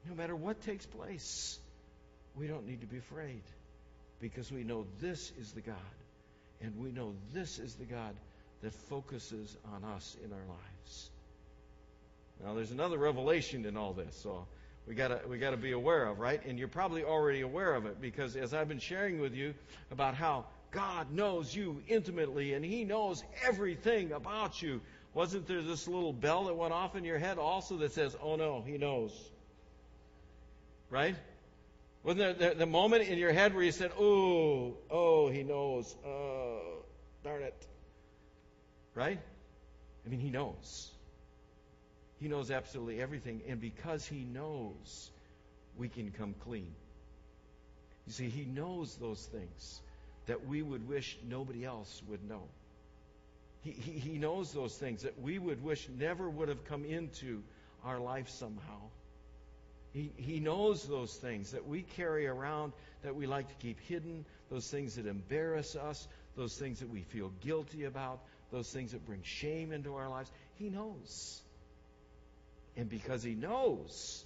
No 0.07 0.15
matter 0.15 0.35
what 0.35 0.61
takes 0.61 0.85
place, 0.85 1.57
we 2.35 2.47
don't 2.47 2.67
need 2.67 2.81
to 2.81 2.87
be 2.87 2.97
afraid 2.97 3.41
because 4.21 4.51
we 4.51 4.63
know 4.63 4.85
this 5.01 5.31
is 5.39 5.51
the 5.51 5.61
God. 5.61 5.75
And 6.61 6.77
we 6.79 6.91
know 6.91 7.13
this 7.33 7.59
is 7.59 7.75
the 7.75 7.85
God 7.85 8.15
that 8.63 8.73
focuses 8.73 9.55
on 9.73 9.83
us 9.83 10.17
in 10.23 10.31
our 10.31 10.39
lives. 10.39 11.09
Now, 12.43 12.53
there's 12.53 12.71
another 12.71 12.97
revelation 12.97 13.65
in 13.65 13.77
all 13.77 13.93
this, 13.93 14.15
so 14.15 14.45
we 14.87 14.95
gotta 14.95 15.21
we 15.29 15.37
gotta 15.37 15.57
be 15.57 15.71
aware 15.71 16.05
of, 16.05 16.19
right? 16.19 16.43
And 16.45 16.57
you're 16.57 16.67
probably 16.67 17.03
already 17.03 17.41
aware 17.41 17.75
of 17.75 17.85
it 17.85 18.01
because 18.01 18.35
as 18.35 18.53
I've 18.53 18.67
been 18.67 18.79
sharing 18.79 19.19
with 19.19 19.33
you 19.33 19.53
about 19.91 20.15
how 20.15 20.45
God 20.71 21.11
knows 21.11 21.55
you 21.55 21.81
intimately 21.87 22.53
and 22.53 22.65
He 22.65 22.83
knows 22.83 23.23
everything 23.45 24.11
about 24.11 24.61
you. 24.61 24.81
Wasn't 25.13 25.47
there 25.47 25.61
this 25.61 25.87
little 25.87 26.11
bell 26.11 26.45
that 26.45 26.55
went 26.55 26.73
off 26.73 26.95
in 26.95 27.03
your 27.03 27.19
head 27.19 27.37
also 27.37 27.77
that 27.77 27.93
says, 27.93 28.15
"Oh 28.21 28.35
no, 28.35 28.63
He 28.65 28.77
knows"? 28.77 29.11
Right? 30.89 31.15
Wasn't 32.03 32.39
there 32.39 32.53
the, 32.53 32.65
moment 32.65 33.07
in 33.07 33.17
your 33.17 33.31
head 33.31 33.53
where 33.53 33.63
you 33.63 33.71
said, 33.71 33.91
"Oh, 33.97 34.75
oh, 34.89 35.29
He 35.29 35.43
knows"? 35.43 35.95
Oh, 36.05 36.83
darn 37.23 37.43
it! 37.43 37.67
Right? 38.95 39.19
I 40.05 40.09
mean, 40.09 40.19
He 40.19 40.29
knows. 40.29 40.89
He 42.19 42.27
knows 42.27 42.51
absolutely 42.51 43.01
everything. 43.01 43.41
And 43.47 43.59
because 43.59 44.05
He 44.05 44.23
knows, 44.23 45.11
we 45.77 45.89
can 45.89 46.11
come 46.11 46.35
clean. 46.43 46.73
You 48.07 48.13
see, 48.13 48.29
He 48.29 48.45
knows 48.45 48.95
those 48.95 49.25
things 49.25 49.81
that 50.25 50.45
we 50.47 50.61
would 50.61 50.87
wish 50.87 51.17
nobody 51.27 51.65
else 51.65 52.01
would 52.07 52.27
know. 52.27 52.43
He, 53.63 53.71
he, 53.71 53.91
he 53.91 54.17
knows 54.17 54.51
those 54.51 54.75
things 54.75 55.03
that 55.03 55.19
we 55.21 55.39
would 55.39 55.63
wish 55.63 55.87
never 55.97 56.29
would 56.29 56.49
have 56.49 56.65
come 56.65 56.83
into 56.85 57.41
our 57.85 57.99
life 57.99 58.29
somehow. 58.29 58.79
He, 59.93 60.11
he 60.17 60.39
knows 60.39 60.85
those 60.85 61.13
things 61.13 61.51
that 61.51 61.67
we 61.67 61.83
carry 61.83 62.25
around 62.27 62.73
that 63.03 63.15
we 63.15 63.27
like 63.27 63.47
to 63.47 63.55
keep 63.55 63.79
hidden, 63.81 64.25
those 64.49 64.69
things 64.69 64.95
that 64.95 65.05
embarrass 65.05 65.75
us, 65.75 66.07
those 66.35 66.57
things 66.57 66.79
that 66.79 66.89
we 66.89 67.01
feel 67.01 67.31
guilty 67.41 67.83
about, 67.83 68.19
those 68.53 68.69
things 68.69 68.91
that 68.91 69.05
bring 69.05 69.21
shame 69.23 69.73
into 69.73 69.95
our 69.95 70.07
lives. 70.07 70.31
He 70.55 70.69
knows. 70.69 71.41
And 72.77 72.87
because 72.87 73.23
He 73.23 73.33
knows, 73.33 74.23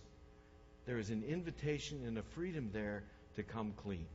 there 0.86 1.00
is 1.00 1.10
an 1.10 1.24
invitation 1.28 2.04
and 2.06 2.18
a 2.18 2.22
freedom 2.36 2.70
there 2.74 3.04
to 3.38 3.44
come 3.44 3.74
clean. 3.84 4.06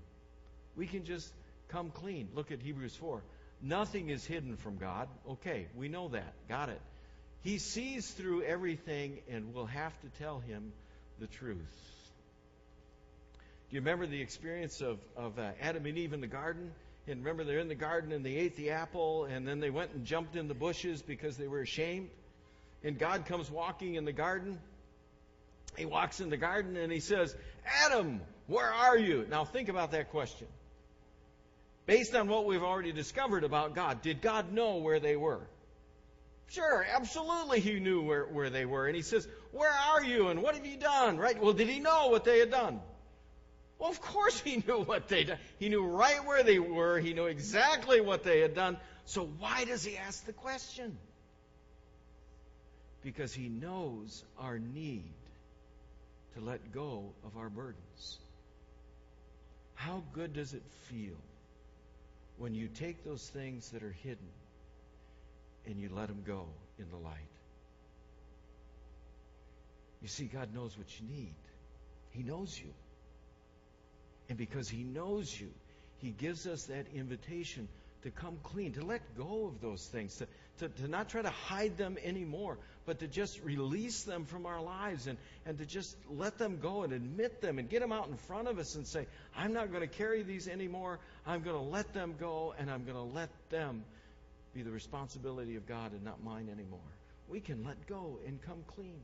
We 0.76 0.86
can 0.86 1.04
just 1.04 1.32
come 1.68 1.90
clean. 1.90 2.28
Look 2.34 2.52
at 2.52 2.60
Hebrews 2.60 2.94
4. 2.96 3.22
Nothing 3.62 4.10
is 4.10 4.24
hidden 4.24 4.56
from 4.56 4.76
God. 4.76 5.08
Okay, 5.30 5.66
we 5.76 5.88
know 5.88 6.08
that. 6.08 6.34
Got 6.48 6.68
it. 6.68 6.80
He 7.42 7.58
sees 7.58 8.10
through 8.10 8.42
everything, 8.42 9.18
and 9.30 9.54
we'll 9.54 9.66
have 9.66 9.98
to 10.02 10.22
tell 10.22 10.40
Him 10.40 10.72
the 11.18 11.26
truth. 11.26 11.56
Do 13.70 13.76
you 13.76 13.80
remember 13.80 14.06
the 14.06 14.20
experience 14.20 14.82
of, 14.82 14.98
of 15.16 15.38
uh, 15.38 15.52
Adam 15.60 15.86
and 15.86 15.96
Eve 15.96 16.12
in 16.12 16.20
the 16.20 16.26
garden? 16.26 16.72
And 17.08 17.20
remember, 17.20 17.44
they're 17.44 17.58
in 17.58 17.68
the 17.68 17.74
garden 17.74 18.12
and 18.12 18.24
they 18.24 18.36
ate 18.36 18.56
the 18.56 18.70
apple, 18.70 19.24
and 19.24 19.46
then 19.46 19.58
they 19.58 19.70
went 19.70 19.92
and 19.92 20.04
jumped 20.04 20.36
in 20.36 20.46
the 20.46 20.54
bushes 20.54 21.02
because 21.02 21.36
they 21.36 21.48
were 21.48 21.60
ashamed. 21.60 22.10
And 22.84 22.98
God 22.98 23.26
comes 23.26 23.50
walking 23.50 23.96
in 23.96 24.04
the 24.04 24.12
garden. 24.12 24.58
He 25.76 25.84
walks 25.84 26.20
in 26.20 26.30
the 26.30 26.36
garden 26.36 26.76
and 26.76 26.92
he 26.92 27.00
says, 27.00 27.34
Adam, 27.84 28.20
where 28.46 28.70
are 28.70 28.98
you? 28.98 29.26
Now, 29.30 29.44
think 29.44 29.68
about 29.68 29.92
that 29.92 30.10
question. 30.10 30.46
Based 31.86 32.14
on 32.14 32.28
what 32.28 32.44
we've 32.44 32.62
already 32.62 32.92
discovered 32.92 33.44
about 33.44 33.74
God, 33.74 34.02
did 34.02 34.20
God 34.20 34.52
know 34.52 34.76
where 34.76 35.00
they 35.00 35.16
were? 35.16 35.40
Sure, 36.48 36.86
absolutely 36.94 37.60
he 37.60 37.80
knew 37.80 38.02
where, 38.02 38.24
where 38.26 38.50
they 38.50 38.66
were. 38.66 38.86
And 38.86 38.94
he 38.94 39.02
says, 39.02 39.26
Where 39.52 39.72
are 39.72 40.04
you 40.04 40.28
and 40.28 40.42
what 40.42 40.54
have 40.54 40.66
you 40.66 40.76
done? 40.76 41.16
Right? 41.16 41.40
Well, 41.40 41.54
did 41.54 41.68
he 41.68 41.80
know 41.80 42.08
what 42.08 42.24
they 42.24 42.40
had 42.40 42.50
done? 42.50 42.80
Well, 43.82 43.90
of 43.90 44.00
course 44.00 44.38
he 44.38 44.62
knew 44.64 44.84
what 44.84 45.08
they'd 45.08 45.26
done. 45.26 45.38
He 45.58 45.68
knew 45.68 45.84
right 45.84 46.24
where 46.24 46.44
they 46.44 46.60
were. 46.60 47.00
He 47.00 47.14
knew 47.14 47.26
exactly 47.26 48.00
what 48.00 48.22
they 48.22 48.38
had 48.38 48.54
done. 48.54 48.76
So 49.06 49.28
why 49.40 49.64
does 49.64 49.82
he 49.82 49.96
ask 49.96 50.24
the 50.24 50.32
question? 50.32 50.96
Because 53.02 53.34
he 53.34 53.48
knows 53.48 54.22
our 54.38 54.60
need 54.60 55.10
to 56.36 56.40
let 56.40 56.72
go 56.72 57.06
of 57.26 57.36
our 57.36 57.48
burdens. 57.50 58.18
How 59.74 60.04
good 60.12 60.32
does 60.32 60.54
it 60.54 60.62
feel 60.84 61.18
when 62.38 62.54
you 62.54 62.68
take 62.68 63.04
those 63.04 63.28
things 63.30 63.68
that 63.70 63.82
are 63.82 63.96
hidden 64.04 64.30
and 65.66 65.80
you 65.80 65.90
let 65.92 66.06
them 66.06 66.22
go 66.24 66.46
in 66.78 66.88
the 66.88 66.98
light? 66.98 67.16
You 70.00 70.06
see, 70.06 70.26
God 70.26 70.54
knows 70.54 70.78
what 70.78 70.86
you 71.00 71.16
need. 71.16 71.34
He 72.12 72.22
knows 72.22 72.56
you. 72.56 72.72
And 74.28 74.38
because 74.38 74.68
He 74.68 74.82
knows 74.82 75.38
you, 75.38 75.50
He 75.98 76.10
gives 76.10 76.46
us 76.46 76.64
that 76.64 76.86
invitation 76.94 77.68
to 78.02 78.10
come 78.10 78.36
clean, 78.42 78.72
to 78.72 78.84
let 78.84 79.00
go 79.16 79.46
of 79.46 79.60
those 79.60 79.86
things, 79.86 80.16
to, 80.16 80.26
to, 80.58 80.68
to 80.82 80.88
not 80.88 81.08
try 81.08 81.22
to 81.22 81.30
hide 81.30 81.76
them 81.76 81.96
anymore, 82.02 82.58
but 82.84 82.98
to 82.98 83.06
just 83.06 83.40
release 83.42 84.02
them 84.02 84.24
from 84.24 84.44
our 84.44 84.60
lives 84.60 85.06
and, 85.06 85.18
and 85.46 85.58
to 85.58 85.66
just 85.66 85.96
let 86.10 86.36
them 86.38 86.58
go 86.60 86.82
and 86.82 86.92
admit 86.92 87.40
them 87.40 87.58
and 87.58 87.68
get 87.68 87.80
them 87.80 87.92
out 87.92 88.08
in 88.08 88.16
front 88.16 88.48
of 88.48 88.58
us 88.58 88.74
and 88.74 88.86
say, 88.86 89.06
I'm 89.36 89.52
not 89.52 89.70
going 89.70 89.82
to 89.82 89.94
carry 89.96 90.22
these 90.22 90.48
anymore. 90.48 90.98
I'm 91.26 91.42
going 91.42 91.56
to 91.56 91.62
let 91.70 91.92
them 91.94 92.14
go 92.18 92.54
and 92.58 92.70
I'm 92.70 92.84
going 92.84 92.96
to 92.96 93.14
let 93.14 93.30
them 93.50 93.84
be 94.52 94.62
the 94.62 94.72
responsibility 94.72 95.56
of 95.56 95.66
God 95.66 95.92
and 95.92 96.04
not 96.04 96.22
mine 96.22 96.48
anymore. 96.52 96.80
We 97.28 97.40
can 97.40 97.64
let 97.64 97.86
go 97.86 98.18
and 98.26 98.42
come 98.42 98.64
clean. 98.74 99.00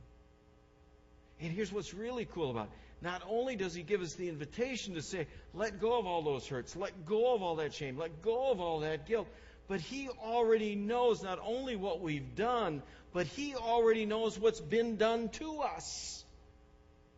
And 1.41 1.51
here's 1.51 1.71
what's 1.71 1.93
really 1.93 2.25
cool 2.25 2.51
about 2.51 2.65
it. 2.65 2.71
Not 3.01 3.21
only 3.29 3.55
does 3.55 3.73
he 3.73 3.81
give 3.81 4.01
us 4.01 4.13
the 4.15 4.27
invitation 4.27 4.95
to 4.95 5.01
say, 5.01 5.27
let 5.53 5.79
go 5.79 5.97
of 5.97 6.05
all 6.05 6.21
those 6.21 6.45
hurts, 6.47 6.75
let 6.75 7.05
go 7.05 7.33
of 7.33 7.41
all 7.41 7.55
that 7.57 7.73
shame, 7.73 7.97
let 7.97 8.21
go 8.21 8.51
of 8.51 8.59
all 8.59 8.81
that 8.81 9.07
guilt, 9.07 9.27
but 9.69 9.79
he 9.79 10.09
already 10.09 10.75
knows 10.75 11.23
not 11.23 11.39
only 11.41 11.77
what 11.77 12.01
we've 12.01 12.35
done, 12.35 12.81
but 13.13 13.25
he 13.27 13.55
already 13.55 14.05
knows 14.05 14.37
what's 14.37 14.59
been 14.59 14.97
done 14.97 15.29
to 15.29 15.59
us. 15.61 16.25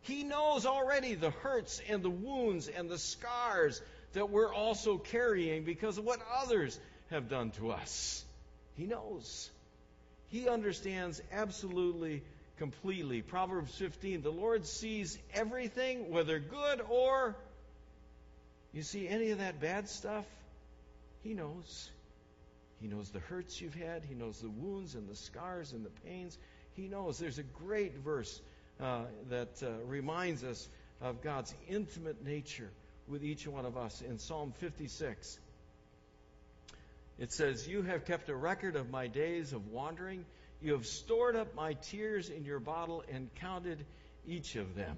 He 0.02 0.22
knows 0.22 0.66
already 0.66 1.14
the 1.14 1.30
hurts 1.30 1.80
and 1.88 2.02
the 2.02 2.10
wounds 2.10 2.68
and 2.68 2.88
the 2.88 2.98
scars 2.98 3.80
that 4.12 4.30
we're 4.30 4.52
also 4.52 4.98
carrying 4.98 5.64
because 5.64 5.98
of 5.98 6.04
what 6.04 6.20
others 6.36 6.78
have 7.10 7.28
done 7.28 7.50
to 7.52 7.72
us. 7.72 8.24
He 8.76 8.84
knows. 8.86 9.50
He 10.28 10.48
understands 10.48 11.20
absolutely 11.32 12.22
completely. 12.58 13.22
Proverbs 13.22 13.74
15 13.74 14.22
the 14.22 14.30
Lord 14.30 14.66
sees 14.66 15.18
everything, 15.34 16.10
whether 16.10 16.38
good 16.38 16.80
or 16.88 17.36
you 18.72 18.82
see 18.82 19.08
any 19.08 19.30
of 19.30 19.38
that 19.38 19.60
bad 19.60 19.88
stuff, 19.88 20.24
He 21.22 21.34
knows. 21.34 21.90
He 22.80 22.88
knows 22.88 23.10
the 23.10 23.20
hurts 23.20 23.60
you've 23.60 23.74
had, 23.74 24.04
He 24.04 24.14
knows 24.14 24.40
the 24.40 24.50
wounds 24.50 24.94
and 24.94 25.08
the 25.08 25.16
scars 25.16 25.72
and 25.72 25.84
the 25.84 25.90
pains. 26.06 26.36
He 26.74 26.88
knows. 26.88 27.18
There's 27.18 27.38
a 27.38 27.42
great 27.42 27.98
verse 27.98 28.40
uh, 28.80 29.02
that 29.28 29.62
uh, 29.62 29.70
reminds 29.86 30.42
us 30.42 30.68
of 31.00 31.22
God's 31.22 31.54
intimate 31.68 32.24
nature 32.24 32.70
with 33.08 33.24
each 33.24 33.46
one 33.46 33.66
of 33.66 33.76
us 33.76 34.00
in 34.00 34.18
Psalm 34.18 34.52
56. 34.58 35.38
It 37.18 37.32
says, 37.32 37.68
You 37.68 37.82
have 37.82 38.06
kept 38.06 38.28
a 38.30 38.34
record 38.34 38.76
of 38.76 38.90
my 38.90 39.06
days 39.06 39.52
of 39.52 39.68
wandering. 39.68 40.24
You 40.62 40.74
have 40.74 40.86
stored 40.86 41.34
up 41.34 41.54
my 41.54 41.74
tears 41.74 42.30
in 42.30 42.44
your 42.44 42.60
bottle 42.60 43.02
and 43.12 43.28
counted 43.36 43.84
each 44.26 44.54
of 44.54 44.74
them. 44.76 44.96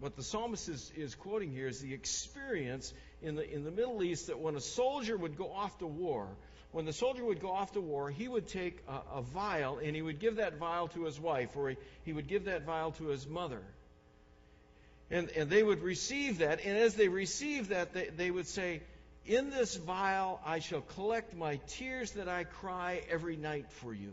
What 0.00 0.16
the 0.16 0.22
psalmist 0.22 0.68
is, 0.68 0.90
is 0.96 1.14
quoting 1.14 1.52
here 1.52 1.68
is 1.68 1.80
the 1.80 1.92
experience 1.92 2.92
in 3.22 3.36
the, 3.36 3.48
in 3.48 3.64
the 3.64 3.70
Middle 3.70 4.02
East 4.02 4.28
that 4.28 4.40
when 4.40 4.56
a 4.56 4.60
soldier 4.60 5.16
would 5.16 5.36
go 5.36 5.52
off 5.52 5.78
to 5.78 5.86
war, 5.86 6.26
when 6.72 6.86
the 6.86 6.92
soldier 6.92 7.24
would 7.24 7.40
go 7.40 7.50
off 7.50 7.72
to 7.72 7.80
war, 7.80 8.10
he 8.10 8.26
would 8.26 8.48
take 8.48 8.78
a, 8.88 9.18
a 9.18 9.22
vial 9.22 9.78
and 9.78 9.94
he 9.94 10.02
would 10.02 10.18
give 10.18 10.36
that 10.36 10.56
vial 10.56 10.88
to 10.88 11.04
his 11.04 11.20
wife 11.20 11.50
or 11.54 11.70
he, 11.70 11.76
he 12.04 12.12
would 12.12 12.28
give 12.28 12.46
that 12.46 12.64
vial 12.64 12.92
to 12.92 13.08
his 13.08 13.28
mother. 13.28 13.60
And, 15.10 15.28
and 15.30 15.50
they 15.50 15.62
would 15.62 15.82
receive 15.82 16.38
that, 16.38 16.60
and 16.64 16.78
as 16.78 16.94
they 16.94 17.08
received 17.08 17.70
that, 17.70 17.92
they, 17.92 18.10
they 18.16 18.30
would 18.30 18.46
say, 18.46 18.80
in 19.30 19.48
this 19.48 19.76
vial 19.76 20.40
I 20.44 20.58
shall 20.58 20.80
collect 20.80 21.36
my 21.36 21.60
tears 21.68 22.10
that 22.12 22.28
I 22.28 22.42
cry 22.42 23.02
every 23.08 23.36
night 23.36 23.70
for 23.70 23.94
you. 23.94 24.12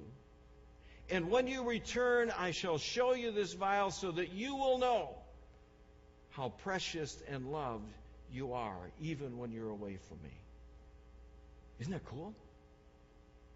And 1.10 1.32
when 1.32 1.48
you 1.48 1.64
return, 1.64 2.32
I 2.38 2.52
shall 2.52 2.78
show 2.78 3.16
you 3.16 3.32
this 3.32 3.54
vial 3.54 3.90
so 3.90 4.12
that 4.12 4.34
you 4.34 4.56
will 4.56 4.78
know 4.78 5.10
how 6.32 6.50
precious 6.64 7.18
and 7.30 7.52
loved 7.52 7.92
you 8.32 8.54
are, 8.54 8.78
even 9.02 9.40
when 9.40 9.52
you're 9.52 9.72
away 9.72 9.98
from 10.08 10.18
me. 10.24 10.34
Isn't 11.80 11.94
that 11.94 12.06
cool? 12.06 12.36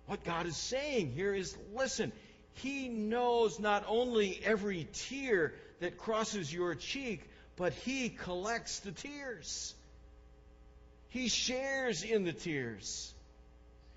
What 0.08 0.24
God 0.24 0.48
is 0.48 0.58
saying 0.58 1.12
here 1.14 1.36
is 1.36 1.56
listen, 1.76 2.12
He 2.56 2.90
knows 2.90 3.60
not 3.60 3.86
only 3.88 4.42
every 4.44 4.88
tear 4.94 5.54
that 5.80 6.00
crosses 6.00 6.52
your 6.52 6.74
cheek, 6.74 7.22
but 7.56 7.74
He 7.74 8.10
collects 8.10 8.80
the 8.80 8.94
tears. 8.94 9.76
He 11.12 11.28
shares 11.28 12.04
in 12.04 12.24
the 12.24 12.32
tears. 12.32 13.14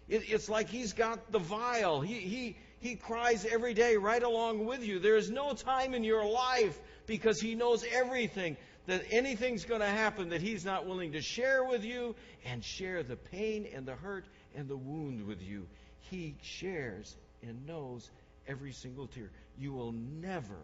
It, 0.09 0.25
it's 0.29 0.49
like 0.49 0.69
he's 0.69 0.93
got 0.93 1.31
the 1.31 1.39
vial. 1.39 2.01
He, 2.01 2.15
he, 2.19 2.57
he 2.81 2.97
cries 2.97 3.47
every 3.47 3.73
day 3.73 3.97
right 3.97 4.23
along 4.23 4.67
with 4.67 4.85
you. 4.85 4.99
There 4.99 5.17
is 5.17 5.31
no 5.31 5.55
time 5.55 5.95
in 5.95 6.03
your 6.03 6.27
life 6.27 6.79
because 7.07 7.41
he 7.41 7.55
knows 7.55 7.85
everything 7.93 8.57
that 8.87 9.05
anything's 9.13 9.65
going 9.65 9.81
to 9.81 9.87
happen 9.87 10.31
that 10.31 10.43
he's 10.43 10.65
not 10.65 10.87
willing 10.87 11.13
to 11.13 11.23
share 11.23 11.63
with 11.63 11.85
you 11.85 12.17
and 12.45 12.65
share 12.65 13.05
the 13.05 13.17
pain 13.17 13.69
and 13.73 13.87
the 13.87 13.95
hurt 13.95 14.27
and 14.57 14.69
the 14.69 14.77
wound 14.77 15.25
with 15.25 15.41
you. 15.41 15.69
He 16.11 16.35
shares 16.43 17.17
and 17.43 17.65
knows 17.65 18.11
every 18.49 18.73
single 18.73 19.07
tear. 19.07 19.31
You 19.57 19.73
will 19.73 19.93
never 19.93 20.59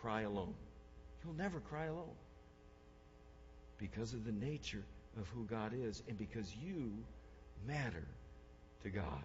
cry 0.00 0.22
alone. 0.22 0.54
You'll 1.24 1.34
never 1.34 1.60
cry 1.60 1.84
alone 1.84 2.16
because 3.78 4.12
of 4.12 4.24
the 4.24 4.32
nature 4.32 4.82
of 5.18 5.28
who 5.28 5.44
God 5.44 5.72
is 5.74 6.02
and 6.08 6.18
because 6.18 6.50
you 6.64 6.92
matter 7.66 8.04
to 8.82 8.90
God. 8.90 9.22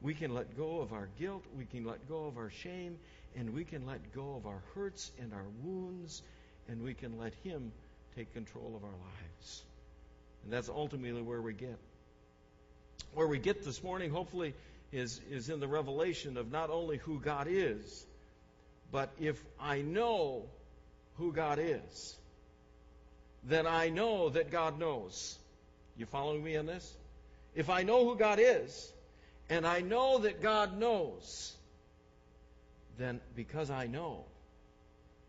We 0.00 0.14
can 0.14 0.34
let 0.34 0.56
go 0.56 0.80
of 0.80 0.92
our 0.92 1.08
guilt, 1.18 1.44
we 1.56 1.64
can 1.64 1.84
let 1.84 2.08
go 2.08 2.26
of 2.26 2.36
our 2.36 2.50
shame, 2.50 2.98
and 3.36 3.54
we 3.54 3.64
can 3.64 3.86
let 3.86 4.12
go 4.14 4.34
of 4.36 4.46
our 4.46 4.60
hurts 4.74 5.10
and 5.20 5.32
our 5.32 5.44
wounds, 5.62 6.22
and 6.68 6.82
we 6.82 6.94
can 6.94 7.18
let 7.18 7.34
Him 7.44 7.72
take 8.16 8.32
control 8.34 8.74
of 8.76 8.84
our 8.84 8.90
lives. 8.90 9.62
And 10.44 10.52
that's 10.52 10.68
ultimately 10.68 11.22
where 11.22 11.40
we 11.40 11.52
get. 11.52 11.78
Where 13.14 13.26
we 13.26 13.38
get 13.38 13.64
this 13.64 13.82
morning, 13.82 14.10
hopefully, 14.10 14.54
is, 14.90 15.20
is 15.30 15.48
in 15.48 15.60
the 15.60 15.68
revelation 15.68 16.36
of 16.36 16.50
not 16.50 16.70
only 16.70 16.96
who 16.98 17.20
God 17.20 17.46
is, 17.48 18.04
but 18.90 19.10
if 19.20 19.42
I 19.60 19.82
know 19.82 20.42
who 21.16 21.32
God 21.32 21.58
is, 21.60 22.16
then 23.44 23.66
I 23.66 23.88
know 23.88 24.28
that 24.30 24.50
God 24.50 24.78
knows. 24.78 25.38
You 25.96 26.06
following 26.06 26.42
me 26.42 26.56
on 26.56 26.66
this? 26.66 26.96
If 27.54 27.68
I 27.68 27.82
know 27.82 28.04
who 28.04 28.16
God 28.16 28.38
is, 28.40 28.92
and 29.50 29.66
I 29.66 29.80
know 29.80 30.18
that 30.18 30.40
God 30.42 30.78
knows, 30.78 31.54
then 32.98 33.20
because 33.36 33.70
I 33.70 33.86
know, 33.86 34.24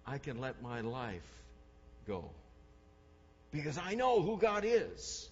I 0.05 0.17
can 0.17 0.39
let 0.39 0.61
my 0.61 0.81
life 0.81 1.21
go. 2.07 2.29
Because 3.51 3.77
I 3.77 3.95
know 3.95 4.21
who 4.21 4.37
God 4.37 4.63
is. 4.65 5.29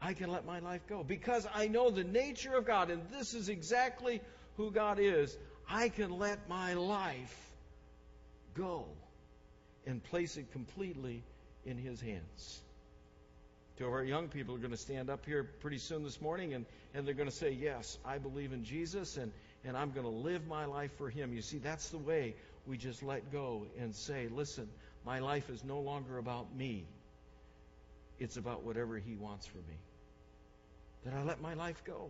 I 0.00 0.14
can 0.14 0.30
let 0.30 0.46
my 0.46 0.60
life 0.60 0.82
go. 0.88 1.02
Because 1.02 1.46
I 1.52 1.68
know 1.68 1.90
the 1.90 2.04
nature 2.04 2.54
of 2.54 2.66
God, 2.66 2.90
and 2.90 3.02
this 3.10 3.34
is 3.34 3.48
exactly 3.48 4.20
who 4.56 4.70
God 4.70 4.98
is, 5.00 5.36
I 5.68 5.88
can 5.88 6.18
let 6.18 6.48
my 6.48 6.74
life 6.74 7.36
go 8.54 8.84
and 9.86 10.02
place 10.02 10.36
it 10.36 10.52
completely 10.52 11.22
in 11.68 11.76
His 11.76 12.00
hands. 12.00 12.60
Two 13.76 13.86
of 13.86 13.92
our 13.92 14.02
young 14.02 14.28
people 14.28 14.54
are 14.54 14.58
going 14.58 14.72
to 14.72 14.76
stand 14.76 15.08
up 15.08 15.24
here 15.24 15.44
pretty 15.60 15.78
soon 15.78 16.02
this 16.02 16.20
morning 16.20 16.54
and, 16.54 16.66
and 16.94 17.06
they're 17.06 17.14
going 17.14 17.28
to 17.28 17.34
say, 17.34 17.50
Yes, 17.50 17.98
I 18.04 18.18
believe 18.18 18.52
in 18.52 18.64
Jesus 18.64 19.16
and, 19.16 19.30
and 19.64 19.76
I'm 19.76 19.92
going 19.92 20.06
to 20.06 20.12
live 20.12 20.48
my 20.48 20.64
life 20.64 20.90
for 20.98 21.08
Him. 21.08 21.32
You 21.32 21.42
see, 21.42 21.58
that's 21.58 21.90
the 21.90 21.98
way 21.98 22.34
we 22.66 22.76
just 22.76 23.02
let 23.02 23.30
go 23.30 23.66
and 23.78 23.94
say, 23.94 24.28
Listen, 24.34 24.68
my 25.06 25.20
life 25.20 25.48
is 25.48 25.62
no 25.62 25.78
longer 25.78 26.18
about 26.18 26.54
me, 26.56 26.84
it's 28.18 28.36
about 28.36 28.64
whatever 28.64 28.96
He 28.96 29.14
wants 29.14 29.46
for 29.46 29.58
me. 29.58 29.78
That 31.04 31.14
I 31.14 31.22
let 31.22 31.40
my 31.40 31.54
life 31.54 31.80
go. 31.84 32.08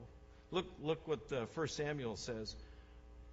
Look, 0.51 0.67
look 0.83 1.07
what 1.07 1.21
uh, 1.31 1.45
1 1.55 1.69
Samuel 1.69 2.17
says. 2.17 2.57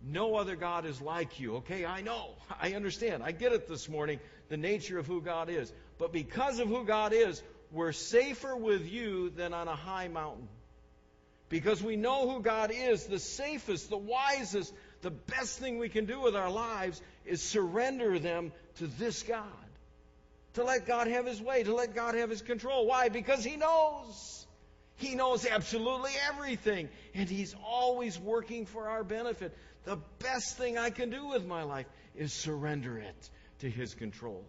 No 0.03 0.35
other 0.35 0.55
God 0.55 0.85
is 0.85 1.01
like 1.01 1.39
you. 1.39 1.55
Okay, 1.57 1.85
I 1.85 2.01
know. 2.01 2.31
I 2.61 2.73
understand. 2.73 3.23
I 3.23 3.31
get 3.31 3.53
it 3.53 3.67
this 3.67 3.87
morning, 3.87 4.19
the 4.49 4.57
nature 4.57 4.99
of 4.99 5.07
who 5.07 5.21
God 5.21 5.49
is. 5.49 5.71
But 5.97 6.11
because 6.11 6.59
of 6.59 6.67
who 6.67 6.85
God 6.85 7.13
is, 7.13 7.41
we're 7.71 7.91
safer 7.91 8.55
with 8.55 8.89
you 8.89 9.29
than 9.29 9.53
on 9.53 9.67
a 9.67 9.75
high 9.75 10.07
mountain. 10.07 10.47
Because 11.49 11.81
we 11.81 11.95
know 11.95 12.29
who 12.29 12.41
God 12.41 12.71
is, 12.73 13.05
the 13.05 13.19
safest, 13.19 13.89
the 13.89 13.97
wisest, 13.97 14.73
the 15.01 15.11
best 15.11 15.59
thing 15.59 15.77
we 15.77 15.89
can 15.89 16.05
do 16.05 16.19
with 16.19 16.35
our 16.35 16.49
lives 16.49 17.01
is 17.25 17.41
surrender 17.41 18.17
them 18.17 18.51
to 18.77 18.87
this 18.87 19.23
God. 19.23 19.43
To 20.55 20.63
let 20.63 20.87
God 20.87 21.07
have 21.07 21.25
His 21.25 21.41
way, 21.41 21.63
to 21.63 21.75
let 21.75 21.93
God 21.93 22.15
have 22.15 22.29
His 22.29 22.41
control. 22.41 22.87
Why? 22.87 23.09
Because 23.09 23.43
He 23.43 23.57
knows. 23.57 24.47
He 24.97 25.13
knows 25.13 25.45
absolutely 25.45 26.11
everything. 26.29 26.89
And 27.13 27.29
He's 27.29 27.55
always 27.63 28.17
working 28.17 28.65
for 28.65 28.87
our 28.87 29.03
benefit. 29.03 29.55
The 29.83 29.97
best 30.19 30.57
thing 30.57 30.77
I 30.77 30.89
can 30.89 31.09
do 31.09 31.27
with 31.27 31.45
my 31.45 31.63
life 31.63 31.85
is 32.15 32.33
surrender 32.33 32.97
it 32.97 33.29
to 33.59 33.69
His 33.69 33.93
control. 33.93 34.43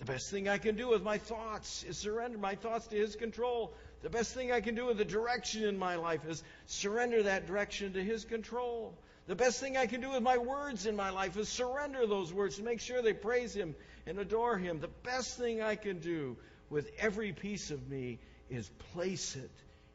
The 0.00 0.06
best 0.06 0.30
thing 0.30 0.48
I 0.48 0.56
can 0.56 0.76
do 0.76 0.88
with 0.88 1.02
my 1.02 1.18
thoughts 1.18 1.84
is 1.84 1.98
surrender 1.98 2.38
my 2.38 2.54
thoughts 2.54 2.86
to 2.86 2.96
His 2.96 3.16
control. 3.16 3.74
The 4.02 4.08
best 4.08 4.34
thing 4.34 4.50
I 4.50 4.62
can 4.62 4.74
do 4.74 4.86
with 4.86 4.96
the 4.96 5.04
direction 5.04 5.64
in 5.64 5.78
my 5.78 5.96
life 5.96 6.22
is 6.26 6.42
surrender 6.66 7.22
that 7.24 7.46
direction 7.46 7.92
to 7.92 8.02
His 8.02 8.24
control. 8.24 8.94
The 9.26 9.36
best 9.36 9.60
thing 9.60 9.76
I 9.76 9.86
can 9.86 10.00
do 10.00 10.10
with 10.10 10.22
my 10.22 10.38
words 10.38 10.86
in 10.86 10.96
my 10.96 11.10
life 11.10 11.36
is 11.36 11.50
surrender 11.50 12.06
those 12.06 12.32
words 12.32 12.56
to 12.56 12.62
make 12.62 12.80
sure 12.80 13.02
they 13.02 13.12
praise 13.12 13.54
Him 13.54 13.74
and 14.06 14.18
adore 14.18 14.56
Him. 14.56 14.80
The 14.80 14.88
best 14.88 15.36
thing 15.36 15.60
I 15.60 15.76
can 15.76 15.98
do 15.98 16.38
with 16.70 16.90
every 16.98 17.32
piece 17.32 17.70
of 17.70 17.86
me 17.90 18.18
is 18.48 18.70
place 18.94 19.36
it 19.36 19.50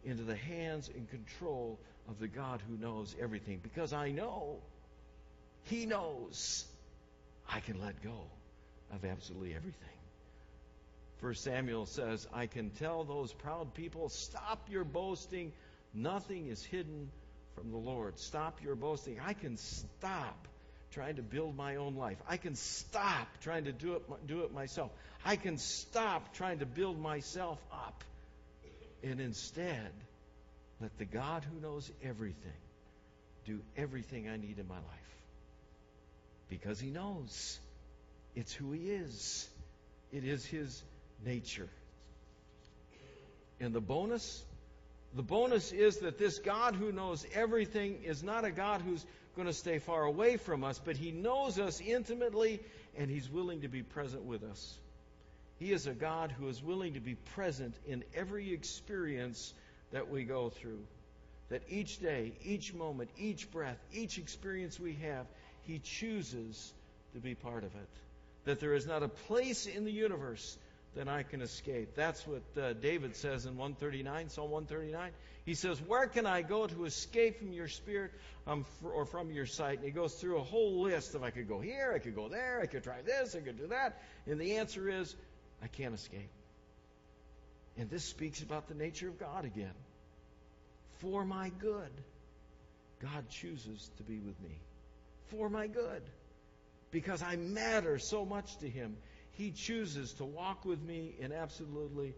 into 0.07 0.21
the 0.21 0.35
hands 0.35 0.87
and 0.87 1.09
control 1.09 1.79
of 2.07 2.19
the 2.19 2.27
God 2.27 2.61
who 2.69 2.77
knows 2.77 3.15
everything. 3.19 3.59
Because 3.63 3.91
I 3.91 4.11
know, 4.11 4.59
He 5.63 5.87
knows, 5.87 6.63
I 7.49 7.59
can 7.59 7.81
let 7.81 8.03
go 8.03 8.21
of 8.93 9.03
absolutely 9.03 9.55
everything. 9.55 9.94
First 11.21 11.43
Samuel 11.43 11.85
says, 11.85 12.27
I 12.33 12.47
can 12.47 12.71
tell 12.71 13.03
those 13.03 13.31
proud 13.31 13.73
people, 13.73 14.09
stop 14.09 14.67
your 14.69 14.83
boasting. 14.83 15.53
Nothing 15.93 16.47
is 16.47 16.63
hidden 16.63 17.09
from 17.55 17.71
the 17.71 17.77
Lord. 17.77 18.19
Stop 18.19 18.61
your 18.63 18.75
boasting. 18.75 19.19
I 19.25 19.33
can 19.33 19.57
stop 19.57 20.47
trying 20.91 21.15
to 21.15 21.21
build 21.21 21.55
my 21.55 21.77
own 21.77 21.95
life. 21.95 22.17
I 22.27 22.37
can 22.37 22.55
stop 22.55 23.27
trying 23.41 23.65
to 23.65 23.71
do 23.71 23.93
it, 23.93 24.27
do 24.27 24.41
it 24.41 24.53
myself. 24.53 24.91
I 25.23 25.35
can 25.35 25.57
stop 25.57 26.33
trying 26.33 26.59
to 26.59 26.65
build 26.65 26.99
myself 26.99 27.59
up. 27.71 28.03
And 29.03 29.19
instead, 29.19 29.91
let 30.81 30.97
the 30.97 31.05
God 31.05 31.45
who 31.45 31.59
knows 31.61 31.89
everything 32.03 32.51
do 33.45 33.61
everything 33.77 34.27
I 34.27 34.37
need 34.37 34.59
in 34.59 34.67
my 34.67 34.75
life. 34.75 35.15
Because 36.49 36.79
He 36.79 36.89
knows. 36.89 37.59
It's 38.35 38.53
who 38.53 38.73
He 38.73 38.89
is, 38.89 39.47
it 40.11 40.25
is 40.25 40.45
His 40.45 40.83
nature. 41.23 41.69
And 43.59 43.73
the 43.73 43.81
bonus? 43.81 44.43
The 45.15 45.23
bonus 45.23 45.71
is 45.71 45.97
that 45.97 46.17
this 46.17 46.39
God 46.39 46.75
who 46.75 46.91
knows 46.91 47.25
everything 47.33 48.03
is 48.03 48.21
not 48.21 48.43
a 48.43 48.51
God 48.51 48.81
who's 48.81 49.05
going 49.35 49.47
to 49.47 49.53
stay 49.53 49.79
far 49.79 50.03
away 50.03 50.37
from 50.37 50.63
us, 50.63 50.79
but 50.83 50.97
He 50.97 51.11
knows 51.11 51.59
us 51.59 51.81
intimately 51.81 52.61
and 52.97 53.09
He's 53.09 53.29
willing 53.29 53.61
to 53.61 53.67
be 53.67 53.83
present 53.83 54.23
with 54.23 54.43
us. 54.43 54.77
He 55.57 55.71
is 55.71 55.87
a 55.87 55.93
God 55.93 56.33
who 56.37 56.49
is 56.49 56.61
willing 56.61 56.93
to 56.95 56.99
be 56.99 57.15
present 57.33 57.75
in 57.87 58.03
every 58.13 58.51
experience 58.53 59.53
that 59.91 60.09
we 60.09 60.23
go 60.23 60.49
through. 60.49 60.81
That 61.49 61.61
each 61.69 61.99
day, 61.99 62.33
each 62.43 62.73
moment, 62.73 63.09
each 63.17 63.49
breath, 63.51 63.77
each 63.93 64.17
experience 64.17 64.79
we 64.79 64.93
have, 65.03 65.27
He 65.63 65.79
chooses 65.79 66.73
to 67.13 67.19
be 67.19 67.35
part 67.35 67.63
of 67.63 67.73
it. 67.75 67.89
That 68.45 68.59
there 68.59 68.73
is 68.73 68.85
not 68.85 69.03
a 69.03 69.07
place 69.07 69.65
in 69.65 69.85
the 69.85 69.91
universe 69.91 70.57
that 70.95 71.07
I 71.07 71.23
can 71.23 71.41
escape. 71.41 71.95
That's 71.95 72.25
what 72.25 72.43
uh, 72.61 72.73
David 72.73 73.15
says 73.15 73.45
in 73.45 73.57
139, 73.57 74.29
Psalm 74.29 74.49
139. 74.49 75.11
He 75.45 75.53
says, 75.53 75.79
Where 75.81 76.07
can 76.07 76.25
I 76.25 76.41
go 76.41 76.67
to 76.67 76.85
escape 76.85 77.39
from 77.39 77.53
your 77.53 77.67
spirit 77.67 78.11
um, 78.47 78.65
for, 78.81 78.91
or 78.91 79.05
from 79.05 79.31
your 79.31 79.45
sight? 79.45 79.77
And 79.77 79.85
he 79.85 79.91
goes 79.91 80.13
through 80.15 80.37
a 80.37 80.43
whole 80.43 80.81
list 80.81 81.13
of 81.15 81.23
I 81.23 81.29
could 81.29 81.47
go 81.47 81.59
here, 81.59 81.93
I 81.93 81.99
could 81.99 82.15
go 82.15 82.29
there, 82.29 82.59
I 82.61 82.65
could 82.65 82.83
try 82.83 83.01
this, 83.05 83.35
I 83.35 83.39
could 83.39 83.57
do 83.57 83.67
that. 83.67 84.01
And 84.25 84.39
the 84.39 84.57
answer 84.57 84.89
is, 84.89 85.15
I 85.61 85.67
can't 85.67 85.93
escape. 85.93 86.29
And 87.77 87.89
this 87.89 88.05
speaks 88.05 88.41
about 88.41 88.67
the 88.67 88.73
nature 88.73 89.09
of 89.09 89.19
God 89.19 89.45
again. 89.45 89.73
For 90.99 91.25
my 91.25 91.51
good, 91.59 91.91
God 93.01 93.29
chooses 93.29 93.89
to 93.97 94.03
be 94.03 94.17
with 94.19 94.39
me. 94.41 94.57
For 95.27 95.49
my 95.49 95.67
good. 95.67 96.01
Because 96.91 97.21
I 97.21 97.35
matter 97.35 97.99
so 97.99 98.25
much 98.25 98.57
to 98.59 98.69
Him. 98.69 98.95
He 99.37 99.51
chooses 99.51 100.13
to 100.13 100.25
walk 100.25 100.65
with 100.65 100.81
me 100.81 101.13
in 101.19 101.31
absolutely 101.31 102.13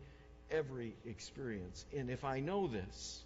every 0.51 0.93
experience. 1.05 1.85
And 1.95 2.09
if 2.09 2.23
I 2.23 2.39
know 2.39 2.67
this, 2.67 3.23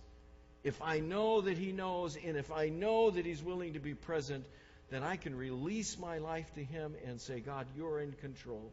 if 0.63 0.81
I 0.81 0.99
know 0.99 1.41
that 1.41 1.57
He 1.57 1.71
knows, 1.71 2.17
and 2.17 2.37
if 2.37 2.51
I 2.51 2.69
know 2.69 3.09
that 3.09 3.25
He's 3.25 3.41
willing 3.41 3.73
to 3.73 3.79
be 3.79 3.93
present, 3.93 4.45
then 4.89 5.03
I 5.03 5.15
can 5.15 5.35
release 5.35 5.97
my 5.97 6.19
life 6.19 6.53
to 6.55 6.63
Him 6.63 6.95
and 7.05 7.19
say, 7.19 7.39
God, 7.39 7.65
you're 7.75 7.99
in 7.99 8.11
control. 8.13 8.71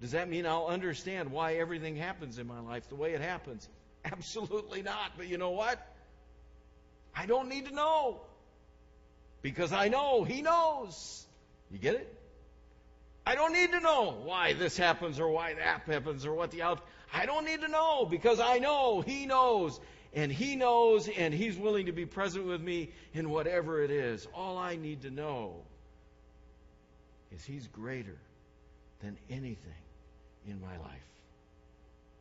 Does 0.00 0.12
that 0.12 0.28
mean 0.28 0.46
I'll 0.46 0.66
understand 0.66 1.32
why 1.32 1.54
everything 1.54 1.96
happens 1.96 2.38
in 2.38 2.46
my 2.46 2.60
life 2.60 2.88
the 2.88 2.94
way 2.96 3.14
it 3.14 3.20
happens? 3.20 3.66
Absolutely 4.04 4.82
not. 4.82 5.12
But 5.16 5.28
you 5.28 5.38
know 5.38 5.50
what? 5.50 5.84
I 7.14 7.26
don't 7.26 7.48
need 7.48 7.66
to 7.66 7.74
know. 7.74 8.20
Because 9.42 9.72
I 9.72 9.88
know 9.88 10.24
He 10.24 10.42
knows. 10.42 11.26
You 11.70 11.78
get 11.78 11.94
it? 11.94 12.15
I 13.26 13.34
don't 13.34 13.52
need 13.52 13.72
to 13.72 13.80
know 13.80 14.14
why 14.22 14.52
this 14.52 14.76
happens 14.76 15.18
or 15.18 15.28
why 15.28 15.54
that 15.54 15.82
happens 15.84 16.24
or 16.24 16.32
what 16.32 16.52
the 16.52 16.62
out. 16.62 16.86
I 17.12 17.26
don't 17.26 17.44
need 17.44 17.60
to 17.62 17.68
know 17.68 18.06
because 18.06 18.38
I 18.38 18.58
know 18.58 19.00
He 19.00 19.26
knows. 19.26 19.80
And 20.14 20.30
He 20.30 20.54
knows 20.54 21.08
and 21.08 21.34
He's 21.34 21.56
willing 21.58 21.86
to 21.86 21.92
be 21.92 22.06
present 22.06 22.46
with 22.46 22.60
me 22.60 22.90
in 23.14 23.28
whatever 23.28 23.82
it 23.82 23.90
is. 23.90 24.28
All 24.32 24.56
I 24.56 24.76
need 24.76 25.02
to 25.02 25.10
know 25.10 25.56
is 27.34 27.44
He's 27.44 27.66
greater 27.66 28.16
than 29.02 29.16
anything 29.28 29.82
in 30.48 30.60
my 30.60 30.78
life. 30.78 31.02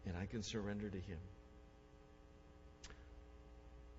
And 0.07 0.17
I 0.17 0.25
can 0.25 0.41
surrender 0.41 0.89
to 0.89 0.97
Him. 0.97 1.19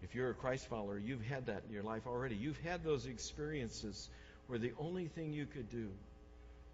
If 0.03 0.15
you're 0.15 0.31
a 0.31 0.35
Christ 0.35 0.67
follower, 0.67 0.99
you've 0.99 1.25
had 1.25 1.47
that 1.47 1.63
in 1.69 1.73
your 1.73 1.83
life 1.85 2.03
already. 2.07 2.35
You've 2.35 2.61
had 2.61 2.83
those 2.83 3.07
experiences 3.07 4.09
where 4.49 4.59
the 4.59 4.73
only 4.79 5.07
thing 5.07 5.33
you 5.33 5.47
could 5.47 5.71
do 5.71 5.89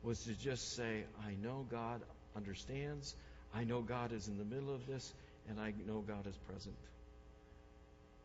was 0.02 0.24
to 0.24 0.34
just 0.34 0.74
say, 0.74 1.04
I 1.26 1.34
know 1.42 1.66
God 1.70 2.00
understands, 2.36 3.14
I 3.54 3.64
know 3.64 3.80
God 3.80 4.12
is 4.12 4.28
in 4.28 4.38
the 4.38 4.44
middle 4.44 4.74
of 4.74 4.86
this, 4.86 5.12
and 5.48 5.60
I 5.60 5.72
know 5.86 6.00
God 6.00 6.26
is 6.26 6.36
present. 6.48 6.74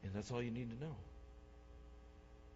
And 0.04 0.14
that's 0.14 0.32
all 0.32 0.42
you 0.42 0.52
need 0.52 0.70
to 0.70 0.86
know. 0.86 0.96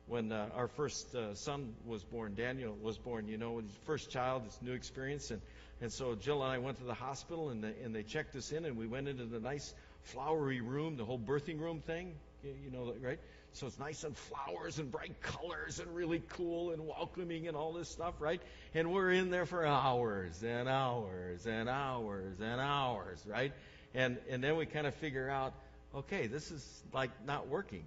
When 0.08 0.32
uh, 0.32 0.50
our 0.56 0.68
first 0.68 1.14
uh, 1.16 1.36
son 1.36 1.74
was 1.86 2.04
born, 2.04 2.36
Daniel 2.36 2.76
was 2.82 2.98
born, 2.98 3.28
you 3.28 3.38
know, 3.38 3.60
his 3.60 3.72
first 3.86 4.10
child, 4.10 4.44
it's 4.46 4.62
new 4.62 4.74
experience, 4.74 5.32
and 5.32 5.42
and 5.82 5.92
so 5.92 6.14
Jill 6.14 6.44
and 6.44 6.52
I 6.52 6.60
went 6.60 6.78
to 6.78 6.84
the 6.84 6.94
hospital 6.94 7.50
and 7.50 7.64
they, 7.64 7.74
and 7.84 7.94
they 7.94 8.04
checked 8.04 8.36
us 8.36 8.52
in 8.52 8.66
and 8.66 8.78
we 8.78 8.86
went 8.86 9.08
into 9.08 9.26
the 9.26 9.40
nice 9.40 9.74
flowery 10.04 10.62
room, 10.62 10.96
the 10.96 11.06
whole 11.06 11.20
birthing 11.20 11.60
room 11.60 11.82
thing. 11.82 12.14
You 12.44 12.72
know, 12.72 12.94
right? 13.02 13.20
So 13.54 13.68
it's 13.68 13.78
nice 13.78 14.04
and 14.04 14.16
flowers 14.16 14.80
and 14.80 14.92
bright 14.92 15.22
colors 15.22 15.80
and 15.80 15.94
really 15.94 16.22
cool 16.30 16.72
and 16.72 16.88
welcoming 16.88 17.48
and 17.48 17.58
all 17.58 17.74
this 17.74 17.90
stuff, 17.90 18.16
right? 18.20 18.42
And 18.74 18.94
we're 18.94 19.12
in 19.12 19.30
there 19.30 19.46
for 19.46 19.66
hours 19.66 20.42
and 20.42 20.70
hours 20.70 21.46
and 21.46 21.68
hours 21.68 22.40
and 22.40 22.62
hours, 22.62 23.22
right? 23.28 23.52
And 23.94 24.18
and 24.30 24.42
then 24.42 24.56
we 24.56 24.66
kind 24.66 24.88
of 24.88 24.96
figure 24.96 25.30
out, 25.30 25.54
okay, 25.94 26.28
this 26.28 26.50
is 26.50 26.84
like 26.94 27.12
not 27.26 27.50
working. 27.50 27.84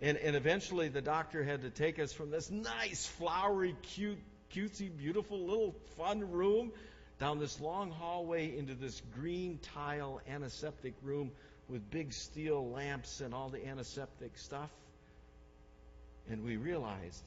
And 0.00 0.16
and 0.16 0.36
eventually 0.36 0.88
the 0.88 1.02
doctor 1.02 1.42
had 1.42 1.62
to 1.62 1.70
take 1.70 1.98
us 1.98 2.12
from 2.12 2.30
this 2.30 2.50
nice, 2.50 3.06
flowery, 3.06 3.74
cute, 3.82 4.18
cutesy, 4.54 4.96
beautiful 4.96 5.40
little 5.40 5.74
fun 5.96 6.30
room 6.30 6.70
down 7.18 7.40
this 7.40 7.60
long 7.60 7.90
hallway 7.90 8.56
into 8.56 8.74
this 8.74 9.02
green 9.14 9.58
tile 9.74 10.20
antiseptic 10.28 10.94
room 11.02 11.32
with 11.70 11.88
big 11.90 12.12
steel 12.12 12.68
lamps 12.70 13.20
and 13.20 13.32
all 13.32 13.48
the 13.48 13.64
antiseptic 13.66 14.36
stuff. 14.36 14.70
And 16.28 16.44
we 16.44 16.56
realized 16.56 17.24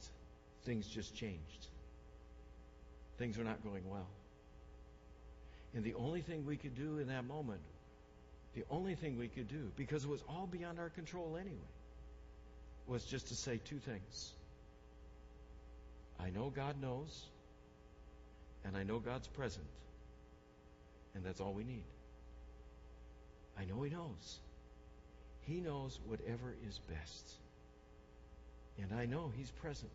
things 0.64 0.86
just 0.86 1.14
changed. 1.14 1.66
Things 3.18 3.38
were 3.38 3.44
not 3.44 3.62
going 3.64 3.88
well. 3.88 4.06
And 5.74 5.82
the 5.82 5.94
only 5.94 6.20
thing 6.20 6.46
we 6.46 6.56
could 6.56 6.76
do 6.76 6.98
in 6.98 7.08
that 7.08 7.26
moment, 7.26 7.60
the 8.54 8.64
only 8.70 8.94
thing 8.94 9.18
we 9.18 9.28
could 9.28 9.48
do, 9.48 9.70
because 9.76 10.04
it 10.04 10.10
was 10.10 10.22
all 10.28 10.46
beyond 10.50 10.78
our 10.78 10.90
control 10.90 11.36
anyway, 11.40 11.56
was 12.86 13.04
just 13.04 13.28
to 13.28 13.34
say 13.34 13.60
two 13.64 13.78
things. 13.78 14.32
I 16.20 16.30
know 16.30 16.52
God 16.54 16.80
knows, 16.80 17.24
and 18.64 18.76
I 18.76 18.84
know 18.84 18.98
God's 18.98 19.26
present, 19.28 19.66
and 21.14 21.24
that's 21.24 21.40
all 21.40 21.52
we 21.52 21.64
need. 21.64 21.84
I 23.58 23.64
know 23.64 23.82
He 23.82 23.90
knows. 23.90 24.38
He 25.42 25.60
knows 25.60 25.98
whatever 26.06 26.54
is 26.66 26.78
best. 26.90 27.32
And 28.78 28.98
I 28.98 29.06
know 29.06 29.30
He's 29.36 29.50
present 29.50 29.92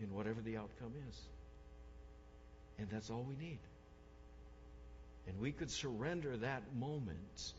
in 0.00 0.14
whatever 0.14 0.40
the 0.40 0.56
outcome 0.56 0.92
is. 1.08 1.20
And 2.78 2.88
that's 2.90 3.10
all 3.10 3.26
we 3.28 3.36
need. 3.44 3.58
And 5.26 5.38
we 5.40 5.52
could 5.52 5.70
surrender 5.70 6.36
that 6.38 6.62
moment 6.78 7.52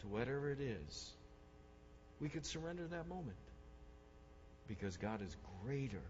to 0.00 0.08
whatever 0.08 0.50
it 0.50 0.60
is. 0.60 1.10
We 2.20 2.28
could 2.28 2.44
surrender 2.44 2.86
that 2.88 3.08
moment 3.08 3.36
because 4.68 4.96
God 4.96 5.22
is 5.22 5.36
greater 5.64 6.02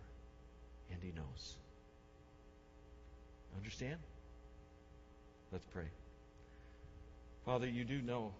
and 0.90 0.98
He 1.02 1.12
knows. 1.12 1.56
Understand? 3.56 3.98
Let's 5.52 5.66
pray. 5.66 5.86
Father, 7.44 7.68
you 7.68 7.84
do 7.84 8.00
know 8.00 8.32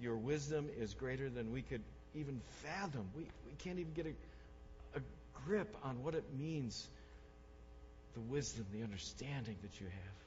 your 0.00 0.16
wisdom 0.16 0.68
is 0.78 0.94
greater 0.94 1.28
than 1.28 1.52
we 1.52 1.62
could 1.62 1.82
even 2.14 2.40
fathom. 2.62 3.08
We, 3.16 3.22
we 3.22 3.54
can't 3.58 3.78
even 3.78 3.92
get 3.92 4.06
a, 4.06 4.98
a 4.98 5.02
grip 5.44 5.76
on 5.82 6.02
what 6.02 6.14
it 6.14 6.24
means 6.38 6.88
the 8.14 8.20
wisdom, 8.20 8.66
the 8.72 8.82
understanding 8.82 9.56
that 9.62 9.80
you 9.80 9.86
have. 9.86 10.20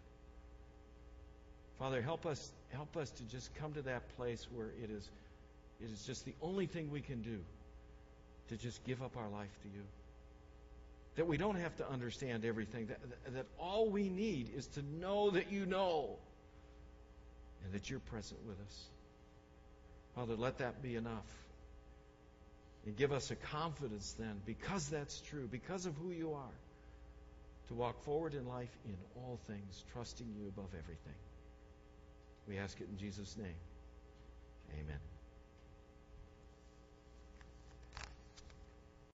Father, 1.79 2.01
help 2.01 2.25
us 2.25 2.51
help 2.71 2.95
us 2.97 3.09
to 3.11 3.23
just 3.23 3.53
come 3.55 3.73
to 3.73 3.81
that 3.83 4.15
place 4.15 4.47
where 4.53 4.67
it 4.83 4.89
is 4.89 5.07
it 5.81 5.91
is 5.91 6.05
just 6.05 6.25
the 6.25 6.33
only 6.41 6.65
thing 6.65 6.91
we 6.91 7.01
can 7.01 7.21
do 7.21 7.39
to 8.49 8.57
just 8.57 8.83
give 8.85 9.01
up 9.01 9.17
our 9.17 9.27
life 9.29 9.51
to 9.63 9.67
you. 9.69 9.83
That 11.15 11.27
we 11.27 11.37
don't 11.37 11.57
have 11.57 11.75
to 11.77 11.89
understand 11.89 12.45
everything, 12.45 12.87
that, 12.87 12.99
that 13.33 13.45
all 13.59 13.89
we 13.89 14.09
need 14.09 14.51
is 14.55 14.65
to 14.67 14.81
know 14.99 15.31
that 15.31 15.51
you 15.51 15.65
know 15.65 16.17
and 17.63 17.73
that 17.73 17.89
you're 17.89 17.99
present 17.99 18.39
with 18.45 18.59
us. 18.59 18.83
Father, 20.15 20.35
let 20.35 20.59
that 20.59 20.81
be 20.81 20.95
enough. 20.95 21.25
And 22.85 22.97
give 22.97 23.11
us 23.11 23.31
a 23.31 23.35
confidence 23.35 24.13
then, 24.19 24.41
because 24.45 24.89
that's 24.89 25.21
true, 25.21 25.47
because 25.49 25.85
of 25.85 25.95
who 25.95 26.11
you 26.11 26.33
are, 26.33 26.57
to 27.69 27.73
walk 27.73 28.03
forward 28.03 28.33
in 28.33 28.45
life 28.45 28.75
in 28.85 28.95
all 29.15 29.39
things, 29.47 29.83
trusting 29.93 30.27
you 30.37 30.47
above 30.49 30.69
everything. 30.77 31.15
We 32.47 32.57
ask 32.57 32.79
it 32.81 32.87
in 32.91 32.97
Jesus' 32.97 33.37
name. 33.37 33.55
Amen. 34.73 35.12